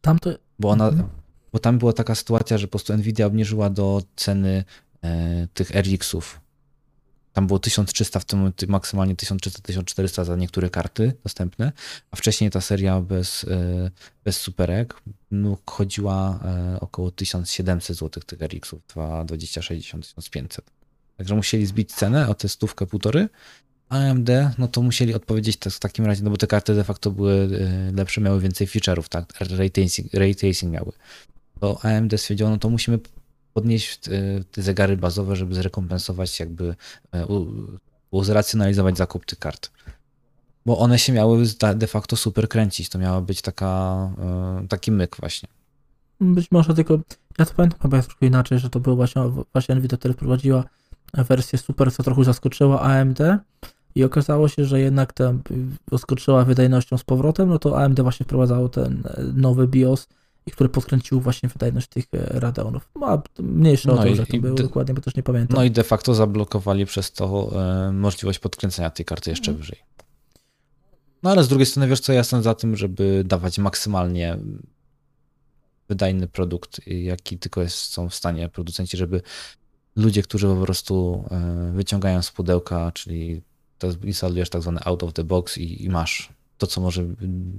Tamto, 0.00 0.30
Bo 0.58 0.70
ona, 0.70 0.88
Mhm. 0.88 1.08
bo 1.52 1.58
tam 1.58 1.78
była 1.78 1.92
taka 1.92 2.14
sytuacja, 2.14 2.58
że 2.58 2.66
po 2.66 2.70
prostu 2.70 2.96
Nvidia 2.96 3.26
obniżyła 3.26 3.70
do 3.70 4.02
ceny 4.16 4.64
tych 5.54 5.70
RX-ów. 5.70 6.40
Tam 7.32 7.46
było 7.46 7.58
1300, 7.58 8.20
w 8.20 8.24
tym 8.24 8.38
momencie 8.38 8.66
maksymalnie 8.66 9.14
1300-1400 9.14 10.24
za 10.24 10.36
niektóre 10.36 10.70
karty 10.70 11.12
dostępne, 11.24 11.72
a 12.10 12.16
wcześniej 12.16 12.50
ta 12.50 12.60
seria 12.60 13.00
bez, 13.00 13.44
e, 13.44 13.90
bez 14.24 14.36
superek 14.36 14.94
no, 15.30 15.58
chodziła 15.66 16.40
e, 16.44 16.80
około 16.80 17.10
1700 17.10 17.96
zł 17.96 18.22
tych 18.26 18.42
RX-ów, 18.42 18.82
2060, 19.26 20.14
1500. 20.14 20.70
Także 21.16 21.34
musieli 21.34 21.66
zbić 21.66 21.92
cenę 21.92 22.28
o 22.28 22.34
tę 22.34 22.48
stówkę, 22.48 22.86
półtory, 22.86 23.28
AMD, 23.88 24.28
no 24.58 24.68
to 24.68 24.82
musieli 24.82 25.14
odpowiedzieć 25.14 25.56
tak- 25.56 25.72
w 25.72 25.78
takim 25.78 26.06
razie, 26.06 26.22
no 26.22 26.30
bo 26.30 26.36
te 26.36 26.46
karty 26.46 26.74
de 26.74 26.84
facto 26.84 27.10
były 27.10 27.32
e, 27.32 27.92
lepsze, 27.92 28.20
miały 28.20 28.40
więcej 28.40 28.66
feature'ów, 28.66 29.08
tak, 29.08 29.34
ray 29.40 29.70
tracing, 29.70 30.14
ray 30.14 30.34
tracing 30.34 30.72
miały. 30.72 30.92
To 31.60 31.80
AMD 31.84 32.20
stwierdziło, 32.20 32.50
no 32.50 32.58
to 32.58 32.70
musimy 32.70 32.98
podnieść 33.54 34.08
e, 34.08 34.10
te 34.50 34.62
zegary 34.62 34.96
bazowe, 34.96 35.36
żeby 35.36 35.54
zrekompensować 35.54 36.40
jakby, 36.40 36.74
e, 37.12 37.26
uzracjonalizować 38.10 38.96
zakup 38.96 39.26
tych 39.26 39.38
kart. 39.38 39.70
Bo 40.66 40.78
one 40.78 40.98
się 40.98 41.12
miały 41.12 41.44
de 41.74 41.86
facto 41.86 42.16
super 42.16 42.48
kręcić, 42.48 42.88
to 42.88 42.98
miała 42.98 43.20
być 43.20 43.42
taka, 43.42 44.10
e, 44.62 44.68
taki 44.68 44.92
myk 44.92 45.16
właśnie. 45.20 45.48
Być 46.20 46.50
może 46.50 46.74
tylko, 46.74 46.98
ja 47.38 47.46
to 47.46 47.54
pamiętam 47.54 47.80
chyba 47.82 48.02
troszkę 48.02 48.26
inaczej, 48.26 48.58
że 48.58 48.70
to 48.70 48.80
było 48.80 48.96
właśnie, 48.96 49.22
właśnie 49.52 49.74
Nvidia, 49.74 49.98
która 49.98 50.14
wprowadziła 50.14 50.64
wersję 51.14 51.58
Super, 51.58 51.92
co 51.92 52.02
trochę 52.02 52.24
zaskoczyła 52.24 52.80
AMD 52.80 53.18
i 53.94 54.04
okazało 54.04 54.48
się, 54.48 54.64
że 54.64 54.80
jednak 54.80 55.12
tam 55.12 55.42
zaskoczyła 55.92 56.44
wydajnością 56.44 56.98
z 56.98 57.04
powrotem, 57.04 57.48
no 57.48 57.58
to 57.58 57.78
AMD 57.78 58.00
właśnie 58.00 58.24
wprowadzało 58.24 58.68
ten 58.68 59.02
nowy 59.34 59.68
BIOS, 59.68 60.08
i 60.46 60.50
który 60.50 60.68
podkręcił 60.68 61.20
właśnie 61.20 61.48
wydajność 61.48 61.86
tych 61.86 62.04
e, 62.12 62.40
Radeonów. 62.40 62.88
Ma 62.94 63.22
mniejsze 63.38 63.88
No 63.88 64.14
że 64.14 64.26
to 64.26 64.36
i 64.36 64.40
było 64.40 64.54
d- 64.54 64.62
dokładnie, 64.62 64.94
bo 64.94 65.00
też 65.00 65.16
nie 65.16 65.22
pamiętam. 65.22 65.56
No 65.56 65.64
i 65.64 65.70
de 65.70 65.84
facto 65.84 66.14
zablokowali 66.14 66.86
przez 66.86 67.12
to 67.12 67.50
e, 67.88 67.92
możliwość 67.92 68.38
podkręcenia 68.38 68.90
tej 68.90 69.04
karty 69.04 69.30
jeszcze 69.30 69.52
wyżej. 69.52 69.78
No 71.22 71.30
ale 71.30 71.44
z 71.44 71.48
drugiej 71.48 71.66
strony, 71.66 71.88
wiesz 71.88 72.00
co, 72.00 72.12
ja 72.12 72.18
jestem 72.18 72.42
za 72.42 72.54
tym, 72.54 72.76
żeby 72.76 73.22
dawać 73.26 73.58
maksymalnie 73.58 74.38
wydajny 75.88 76.28
produkt, 76.28 76.80
jaki 76.86 77.38
tylko 77.38 77.62
jest, 77.62 77.76
są 77.76 78.08
w 78.08 78.14
stanie 78.14 78.48
producenci, 78.48 78.96
żeby 78.96 79.22
ludzie, 79.96 80.22
którzy 80.22 80.46
po 80.46 80.56
prostu 80.56 81.24
e, 81.30 81.72
wyciągają 81.74 82.22
z 82.22 82.30
pudełka, 82.30 82.92
czyli 82.92 83.42
instalujesz 84.04 84.50
tak 84.50 84.62
zwany 84.62 84.80
out 84.84 85.02
of 85.02 85.12
the 85.12 85.24
box 85.24 85.58
i, 85.58 85.84
i 85.84 85.88
masz 85.88 86.32
to, 86.60 86.66
co 86.66 86.80
może 86.80 87.04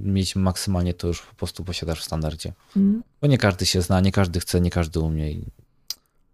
mieć 0.02 0.36
maksymalnie, 0.36 0.94
to 0.94 1.08
już 1.08 1.22
po 1.22 1.36
prostu 1.36 1.64
posiadasz 1.64 2.02
w 2.02 2.04
standardzie. 2.04 2.54
Mm, 2.78 3.04
Bo 3.22 3.28
nie 3.28 3.38
każdy 3.38 3.66
się 3.66 3.82
zna, 3.82 4.02
nie 4.02 4.12
każdy 4.12 4.40
chce, 4.40 4.62
nie 4.62 4.70
każdy 4.70 5.00
umie. 5.00 5.32
I 5.32 5.46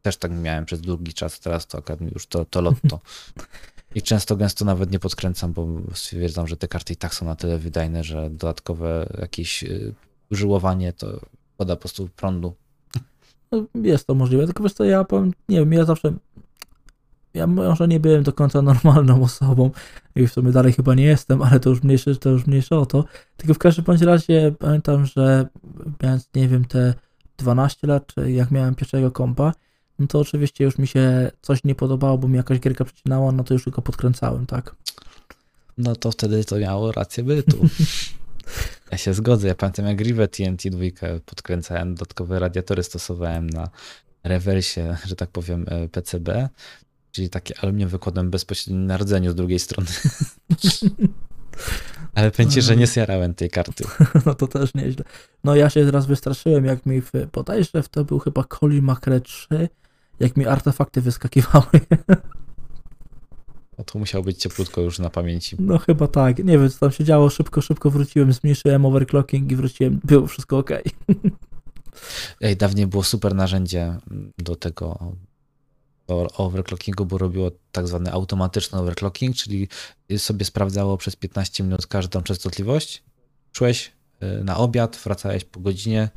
też 0.02 0.18
tak 0.18 0.32
miałem 0.32 0.66
przez 0.66 0.82
długi 0.82 1.14
czas, 1.14 1.40
teraz 1.40 1.68
to 1.68 1.82
już 2.14 2.28
to, 2.28 2.46
to 2.46 2.62
lotto. 2.62 3.00
I 3.96 4.02
często 4.02 4.36
gęsto 4.36 4.66
nawet 4.66 4.92
nie 4.92 5.00
podkręcam, 5.00 5.54
bo 5.54 5.68
stwierdzam, 5.94 6.48
że 6.48 6.58
te 6.58 6.68
karty 6.68 6.94
i 6.94 6.96
tak 6.96 7.16
są 7.16 7.26
na 7.26 7.36
tyle 7.36 7.58
wydajne, 7.60 8.04
że 8.04 8.30
dodatkowe 8.30 9.16
jakieś 9.22 9.64
y, 9.64 9.94
żyłowanie 10.32 10.94
to 10.94 11.20
poda 11.58 11.76
po 11.76 11.80
prostu 11.80 12.10
prądu. 12.16 12.56
No, 13.52 13.66
jest 13.76 14.08
to 14.08 14.16
możliwe, 14.16 14.46
tylko 14.46 14.64
wiesz 14.64 14.74
co, 14.74 14.84
ja 14.84 15.04
powiem, 15.04 15.34
nie 15.50 15.60
wiem, 15.60 15.74
ja 15.74 15.86
zawsze, 15.86 16.14
ja 17.34 17.48
może 17.48 17.88
nie 17.88 18.00
byłem 18.00 18.24
do 18.24 18.34
końca 18.34 18.62
normalną 18.62 19.24
osobą 19.24 19.72
i 20.16 20.28
w 20.28 20.34
sumie 20.34 20.52
dalej 20.52 20.74
chyba 20.74 20.96
nie 20.96 21.04
jestem, 21.04 21.42
ale 21.42 21.60
to 21.60 21.70
już 21.70 21.84
mniejsze, 21.84 22.16
to 22.16 22.30
już 22.30 22.48
mniejsze 22.48 22.78
o 22.78 22.86
to, 22.86 23.06
tylko 23.38 23.54
w 23.54 23.58
każdym 23.58 23.86
bądź 23.86 24.02
razie 24.02 24.56
pamiętam, 24.60 25.06
że 25.06 25.48
mając, 26.02 26.30
nie 26.36 26.48
wiem, 26.48 26.66
te 26.66 26.94
12 27.38 27.88
lat, 27.88 28.08
czy 28.08 28.32
jak 28.32 28.52
miałem 28.52 28.76
pierwszego 28.76 29.12
kompa, 29.12 29.52
no 30.00 30.08
to 30.08 30.20
oczywiście 30.20 30.64
już 30.64 30.78
mi 30.78 30.88
się 30.88 31.32
coś 31.42 31.64
nie 31.64 31.76
podobało, 31.76 32.18
bo 32.18 32.28
mi 32.28 32.38
jakaś 32.38 32.60
gierka 32.60 32.86
przecinała, 32.86 33.32
no 33.32 33.44
to 33.44 33.54
już 33.54 33.70
go 33.70 33.82
podkręcałem, 33.82 34.46
tak. 34.46 34.76
No 35.78 35.96
to 35.96 36.12
wtedy 36.12 36.46
to 36.46 36.58
miało 36.58 36.92
rację 36.92 37.24
bytu. 37.24 37.58
Ja 38.92 38.98
się 38.98 39.14
zgodzę. 39.14 39.48
Ja 39.48 39.56
pamiętam 39.56 39.86
jak 39.86 40.02
Rivet 40.02 40.38
TNT 40.38 40.70
2 40.70 40.86
podkręcałem, 41.26 41.96
dodatkowe 41.96 42.40
radiatory 42.40 42.84
stosowałem 42.84 43.50
na 43.50 43.70
rewersie, 44.24 44.98
że 45.06 45.16
tak 45.16 45.30
powiem, 45.30 45.66
e, 45.68 45.90
PCB, 45.90 46.50
czyli 47.18 47.30
takie 47.30 47.60
aluminium 47.62 47.90
wykładem 47.90 48.30
bezpośrednio 48.30 48.82
na 48.82 48.98
rdzeniu 48.98 49.32
z 49.32 49.36
drugiej 49.36 49.60
strony. 49.60 49.90
Ale 52.16 52.32
pęcie, 52.32 52.62
że 52.62 52.78
nie 52.78 52.88
zjarałem 52.88 53.34
tej 53.34 53.50
karty. 53.50 53.84
No 54.26 54.34
to 54.34 54.48
też 54.48 54.74
nieźle. 54.74 55.06
No 55.44 55.56
ja 55.56 55.70
się 55.70 55.86
teraz 55.86 56.06
wystraszyłem, 56.06 56.66
jak 56.66 56.86
mi 56.86 57.02
w, 57.02 57.12
bodajże 57.34 57.84
w 57.84 57.90
to 57.90 58.06
był 58.06 58.20
chyba 58.20 58.44
Colin 58.44 58.86
McRae 58.86 59.22
3, 59.22 59.70
jak 60.20 60.38
mi 60.38 60.46
artefakty 60.46 61.02
wyskakiwały. 61.02 61.66
No 63.78 63.84
to 63.84 64.00
musiało 64.00 64.24
być 64.24 64.38
cieplutko 64.38 64.82
już 64.82 65.00
na 65.00 65.10
pamięci. 65.10 65.56
No 65.60 65.78
chyba 65.78 66.08
tak. 66.08 66.38
Nie 66.38 66.60
wiem, 66.60 66.70
co 66.70 66.80
tam 66.80 66.92
się 66.92 67.04
działo. 67.04 67.30
Szybko, 67.30 67.62
szybko 67.62 67.92
wróciłem, 67.92 68.34
zmniejszyłem 68.34 68.86
overclocking 68.86 69.52
i 69.52 69.56
wróciłem. 69.56 70.00
Było 70.04 70.28
wszystko 70.28 70.58
ok. 70.58 70.70
Ej, 72.42 72.58
dawniej 72.58 72.88
było 72.88 73.04
super 73.04 73.36
narzędzie 73.36 73.98
do 74.38 74.56
tego 74.56 75.16
do 76.08 76.28
overclockingu, 76.38 77.06
bo 77.06 77.18
robiło 77.18 77.52
tak 77.72 77.88
zwany 77.88 78.12
automatyczny 78.12 78.80
overclocking, 78.80 79.36
czyli 79.36 79.68
sobie 80.18 80.46
sprawdzało 80.46 80.98
przez 80.98 81.16
15 81.16 81.64
minut 81.64 81.88
każdą 81.88 82.22
częstotliwość. 82.22 83.04
Szłeś 83.52 83.92
y, 84.24 84.44
na 84.44 84.58
obiad, 84.58 85.00
wracałeś 85.04 85.44
po 85.44 85.60
godzinie 85.60 86.10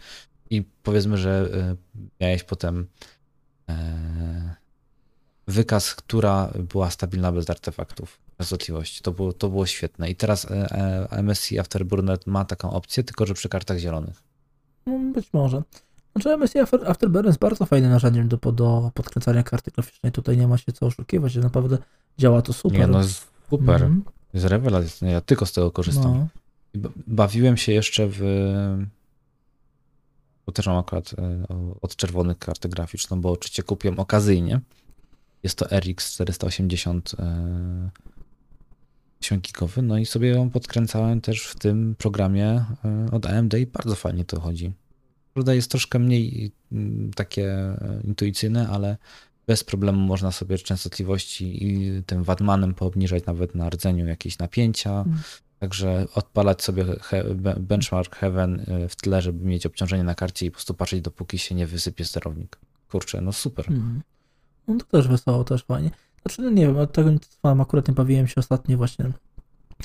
i 0.51 0.63
powiedzmy, 0.83 1.17
że 1.19 1.49
y, 1.95 2.01
miałeś 2.21 2.43
potem 2.43 2.87
e, 3.69 4.55
wykaz, 5.47 5.95
która 5.95 6.53
była 6.59 6.91
stabilna 6.91 7.33
bez 7.33 7.51
artefaktów 7.51 8.21
częstotliwości. 8.39 9.03
To 9.03 9.13
było, 9.13 9.33
to 9.33 9.49
było 9.49 9.67
świetne. 9.67 10.11
I 10.11 10.17
teraz 10.17 10.45
e, 10.45 11.09
e, 11.11 11.23
MSI 11.23 11.59
Afterburner 11.59 12.19
ma 12.27 12.45
taką 12.45 12.71
opcję, 12.71 13.05
tylko 13.05 13.27
że 13.27 13.35
przy 13.35 13.49
kartach 13.49 13.79
zielonych. 13.79 14.23
No, 14.87 15.13
być 15.13 15.33
może. 15.33 15.63
Znaczy 16.13 16.37
MSI 16.37 16.59
After- 16.59 16.91
Afterburner 16.91 17.27
jest 17.27 17.39
bardzo 17.39 17.67
fajnym 17.67 17.91
narzędziem 17.91 18.29
do, 18.29 18.37
do 18.37 18.91
podkręcania 18.95 19.43
karty 19.43 19.71
graficznej. 19.71 20.13
Tutaj 20.13 20.37
nie 20.37 20.49
ma 20.49 20.59
się 20.59 20.73
co 20.73 20.87
oszukiwać, 20.87 21.33
że 21.33 21.41
naprawdę 21.41 21.79
działa 22.19 22.43
to 22.43 22.53
super. 22.53 22.81
Nie, 22.81 22.87
no 22.87 23.01
super. 23.51 23.75
Mhm. 23.83 24.05
Jest 24.35 24.47
rewelacyjne. 24.47 25.13
Ja 25.13 25.21
tylko 25.21 25.47
z 25.47 25.53
tego 25.53 25.71
korzystam. 25.71 26.29
No. 26.75 26.89
Bawiłem 27.07 27.57
się 27.57 27.73
jeszcze 27.73 28.09
w. 28.11 28.21
Bo 30.47 30.53
też 30.53 30.67
mam 30.67 30.77
akurat 30.77 31.15
e, 31.19 31.47
od 31.81 31.97
czerwonych 31.97 32.39
kartę 32.39 32.69
graficzną, 32.69 33.21
bo 33.21 33.31
oczywiście 33.31 33.63
kupiłem 33.63 34.01
okazyjnie. 34.01 34.61
Jest 35.43 35.59
to 35.59 35.67
RX 35.81 36.13
480 36.15 37.15
e, 37.19 37.91
8 39.23 39.41
gigowy, 39.41 39.83
no 39.83 39.99
i 39.99 40.07
sobie 40.07 40.29
ją 40.29 40.51
podkręcałem 40.51 41.21
też 41.21 41.47
w 41.47 41.59
tym 41.59 41.95
programie 41.99 42.65
e, 42.85 43.07
od 43.13 43.27
AMD 43.27 43.55
i 43.55 43.67
bardzo 43.67 43.95
fajnie 43.95 44.25
to 44.25 44.41
chodzi. 44.41 44.73
Prawda 45.41 45.55
jest 45.55 45.71
troszkę 45.71 45.99
mniej 45.99 46.53
mm, 46.73 47.11
takie 47.13 47.47
e, 47.53 48.01
intuicyjne, 48.05 48.69
ale 48.69 48.97
bez 49.47 49.65
problemu 49.65 50.01
można 50.01 50.33
sobie 50.33 50.59
częstotliwości 50.59 51.65
i 51.67 52.03
tym 52.03 52.25
wadmanem 52.25 52.75
poobniżać 52.75 53.27
nawet 53.27 53.55
na 53.55 53.71
rdzeniu 53.71 54.07
jakieś 54.07 54.39
napięcia. 54.39 54.91
Mm. 54.91 55.19
Także 55.59 56.07
odpalać 56.15 56.63
sobie 56.63 56.85
he, 57.01 57.35
be- 57.35 57.57
benchmark 57.61 58.17
Heaven 58.17 58.61
y, 58.61 58.89
w 58.89 58.97
tle, 58.97 59.23
żeby 59.23 59.45
mieć 59.45 59.67
obciążenie 59.67 60.05
na 60.05 60.15
karcie 60.15 60.47
i 60.47 60.51
po 60.51 60.55
prostu 60.55 60.75
patrzeć, 60.75 61.01
dopóki 61.01 61.39
się 61.39 61.55
nie 61.55 61.67
wysypie 61.67 62.05
sterownik. 62.05 62.59
Kurczę, 62.91 63.21
no 63.21 63.33
super. 63.33 63.67
Mhm. 63.69 64.03
No 64.69 64.79
to 64.79 64.85
też 64.85 65.09
wesoło, 65.09 65.45
też 65.45 65.65
fajnie. 65.65 65.91
Znaczy, 66.23 66.43
no 66.43 66.51
nie 66.51 66.67
wiem, 66.67 66.77
od 66.77 66.93
tego 66.93 67.11
nic 67.11 67.39
mam, 67.43 67.61
akurat 67.61 67.89
nie 67.89 67.95
bawiłem 67.95 68.27
się 68.27 68.35
ostatnio 68.37 68.77
właśnie 68.77 69.13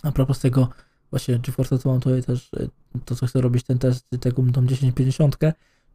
a 0.03 0.11
propos 0.11 0.39
tego 0.39 0.69
właśnie 1.15 1.39
GeForce, 1.39 1.79
to 1.79 1.89
mam 1.89 1.99
tutaj 1.99 2.23
też 2.23 2.53
y, 2.53 2.69
to, 3.05 3.15
co 3.15 3.27
chcę 3.27 3.41
robić, 3.41 3.63
ten 3.63 3.79
test 3.79 4.05
tego 4.19 4.43
tą 4.53 4.67
1050, 4.67 5.37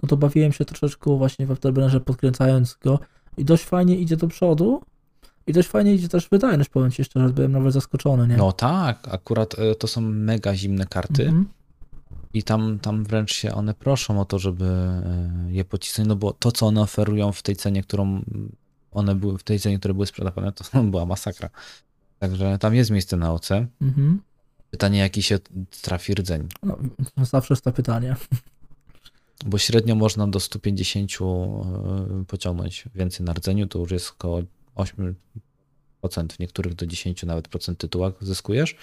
no 0.03 0.09
to 0.09 0.17
bawiłem 0.17 0.53
się 0.53 0.65
troszeczkę 0.65 1.19
właśnie 1.19 1.47
w 1.47 1.51
Afterburnerze 1.51 2.01
podkręcając 2.01 2.75
go 2.75 2.99
i 3.37 3.45
dość 3.45 3.65
fajnie 3.65 3.97
idzie 3.97 4.17
do 4.17 4.29
przodu 4.29 4.83
I 5.47 5.53
dość 5.53 5.69
fajnie 5.69 5.95
idzie 5.95 6.09
też 6.09 6.29
wydajność, 6.29 6.71
powiem 6.71 6.91
ci 6.91 7.05
szczerze, 7.05 7.29
byłem 7.29 7.53
nawet 7.53 7.73
zaskoczony, 7.73 8.29
nie? 8.29 8.37
No 8.37 8.53
tak, 8.53 9.09
akurat 9.11 9.59
e, 9.59 9.75
to 9.75 9.87
są 9.87 10.01
mega 10.01 10.57
zimne 10.57 10.87
karty 10.87 11.23
Mhm. 11.23 11.49
i 12.35 12.43
tam, 12.43 12.79
tam 12.79 13.05
wręcz 13.05 13.33
się 13.33 13.55
one 13.55 13.75
proszą 13.75 14.21
o 14.21 14.25
to, 14.25 14.39
żeby 14.39 14.65
e, 14.65 15.31
je 15.49 15.65
pocisnąć, 15.65 16.09
no 16.09 16.17
bo 16.17 16.33
to, 16.33 16.53
co 16.53 16.67
one 16.67 16.81
oferują 16.81 17.33
w 17.33 17.43
tej 17.43 17.57
cenie, 17.57 17.83
którą 17.83 18.23
one 18.91 19.15
były, 19.15 19.39
w 19.39 19.43
tej 19.43 19.59
cenie, 19.61 19.79
które 19.79 19.95
były 19.95 20.07
sprzedawane, 20.07 20.53
to 20.53 20.83
była 20.93 21.07
masakra. 21.07 21.51
Także 22.19 22.59
tam 22.59 22.75
jest 22.75 22.91
miejsce 22.91 23.17
na 23.17 23.33
OC. 23.33 23.49
Mhm. 23.81 24.21
Pytanie, 24.71 24.99
jaki 24.99 25.23
się 25.23 25.39
trafi 25.83 26.15
rdzeń. 26.15 26.49
No, 26.63 26.79
zawsze 27.17 27.55
jest 27.55 27.65
to 27.65 27.73
pytanie. 27.73 28.17
Bo 29.47 29.59
średnio 29.59 29.95
można 29.95 30.27
do 30.27 30.41
150 30.41 31.11
e, 31.13 32.25
pociągnąć 32.27 32.85
więcej 32.95 33.27
na 33.27 33.33
rdzeniu, 33.33 33.67
to 33.67 33.79
już 33.79 33.91
jest 33.91 34.11
około 34.11 34.43
8%, 34.77 35.15
w 36.33 36.39
niektórych 36.39 36.75
do 36.75 36.87
10 36.87 37.23
nawet 37.23 37.49
procent 37.49 37.79
tytułach 37.79 38.13
zyskujesz, 38.21 38.77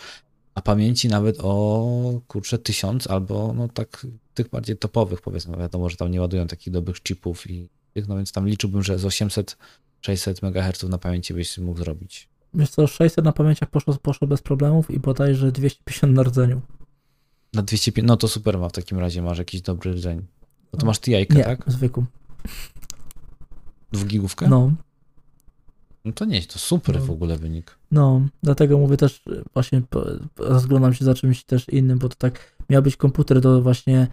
a 0.56 0.62
pamięci 0.62 1.08
nawet 1.08 1.38
o 1.42 2.22
kurczę 2.28 2.58
1000 2.58 3.08
albo 3.08 3.54
no 3.54 3.68
tak 3.68 4.08
tych 4.34 4.50
bardziej 4.50 4.78
topowych 4.78 5.22
powiedzmy, 5.22 5.58
wiadomo, 5.58 5.90
że 5.90 5.98
tam 5.98 6.12
nie 6.12 6.22
ładują 6.22 6.48
takich 6.48 6.74
dobrych 6.74 7.04
chipów 7.04 7.50
i 7.50 7.70
tych, 7.94 8.08
no 8.08 8.16
więc 8.16 8.32
tam 8.32 8.48
liczyłbym, 8.48 8.84
że 8.84 9.00
z 9.00 9.06
800 9.06 9.58
600 10.02 10.44
MHz 10.44 10.84
na 10.84 10.98
pamięci 10.98 11.34
byś 11.34 11.58
mógł 11.58 11.80
zrobić. 11.80 12.30
Wiesz 12.54 12.70
co, 12.70 12.88
600 12.88 13.26
na 13.26 13.32
pamięciach 13.32 13.70
poszło, 13.70 13.94
poszło 14.02 14.28
bez 14.28 14.42
problemów 14.42 14.92
i 14.92 15.00
bodajże 15.00 15.52
250 15.52 16.14
na 16.14 16.24
rdzeniu. 16.24 16.62
Na 17.54 17.62
205, 17.62 18.08
no 18.08 18.18
to 18.18 18.28
super 18.28 18.58
ma 18.60 18.70
w 18.70 18.72
takim 18.72 19.00
razie, 19.00 19.22
masz 19.22 19.38
jakiś 19.38 19.62
dobry 19.62 19.92
rdzeń. 19.94 20.18
No 20.74 20.80
to 20.80 20.86
No. 20.86 20.86
masz 20.86 21.00
ty 21.00 21.12
jajkę, 21.12 21.36
Nie, 21.36 21.44
tak? 21.44 21.64
zwykłą. 21.68 22.06
Dwugigówkę? 23.92 24.48
No, 24.48 24.72
No 26.06 26.14
to 26.14 26.26
nie, 26.26 26.42
to 26.42 26.60
super 26.60 27.00
No. 27.00 27.06
w 27.06 27.12
ogóle 27.12 27.38
wynik. 27.38 27.78
no, 27.92 28.22
dlatego 28.44 28.78
mówię 28.78 28.98
też, 28.98 29.22
y, 29.28 29.44
właśnie 29.54 29.82
rozglądam 30.38 30.94
się 30.94 31.06
za 31.06 31.14
czymś 31.14 31.44
też 31.44 31.70
innym, 31.70 32.00
bo 32.00 32.10
to 32.10 32.16
tak 32.16 32.56
miał 32.70 32.82
być 32.82 32.96
komputer 32.98 33.42
do 33.42 33.62
właśnie 33.62 34.08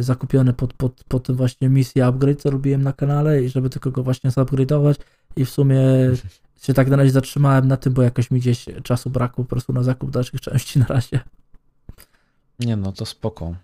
zakupiony 0.00 0.52
pod, 0.52 0.72
pod, 0.72 1.04
pod 1.08 1.26
tym 1.26 1.36
właśnie 1.36 1.68
misję 1.68 2.06
upgrade, 2.06 2.40
co 2.40 2.50
robiłem 2.50 2.82
na 2.82 2.92
kanale 2.92 3.42
i 3.42 3.48
żeby 3.48 3.70
tylko 3.70 3.90
go 3.90 4.02
właśnie 4.02 4.30
zupgrade'ować 4.30 4.94
i 5.36 5.44
w 5.44 5.50
sumie 5.50 5.80
się 6.60 6.74
tak 6.74 6.88
na 6.88 6.96
razie 6.96 7.10
zatrzymałem 7.10 7.68
na 7.68 7.76
tym, 7.76 7.92
bo 7.92 8.02
jakoś 8.02 8.30
mi 8.30 8.40
gdzieś 8.40 8.66
czasu 8.82 9.10
brakło 9.10 9.44
po 9.44 9.50
prostu 9.50 9.72
na 9.72 9.82
zakup 9.82 10.10
dalszych 10.10 10.40
części 10.50 10.78
na 10.78 10.86
razie. 10.86 11.20
Nie 12.60 12.76
no, 12.76 12.92
to 12.92 13.06
spoko. 13.06 13.54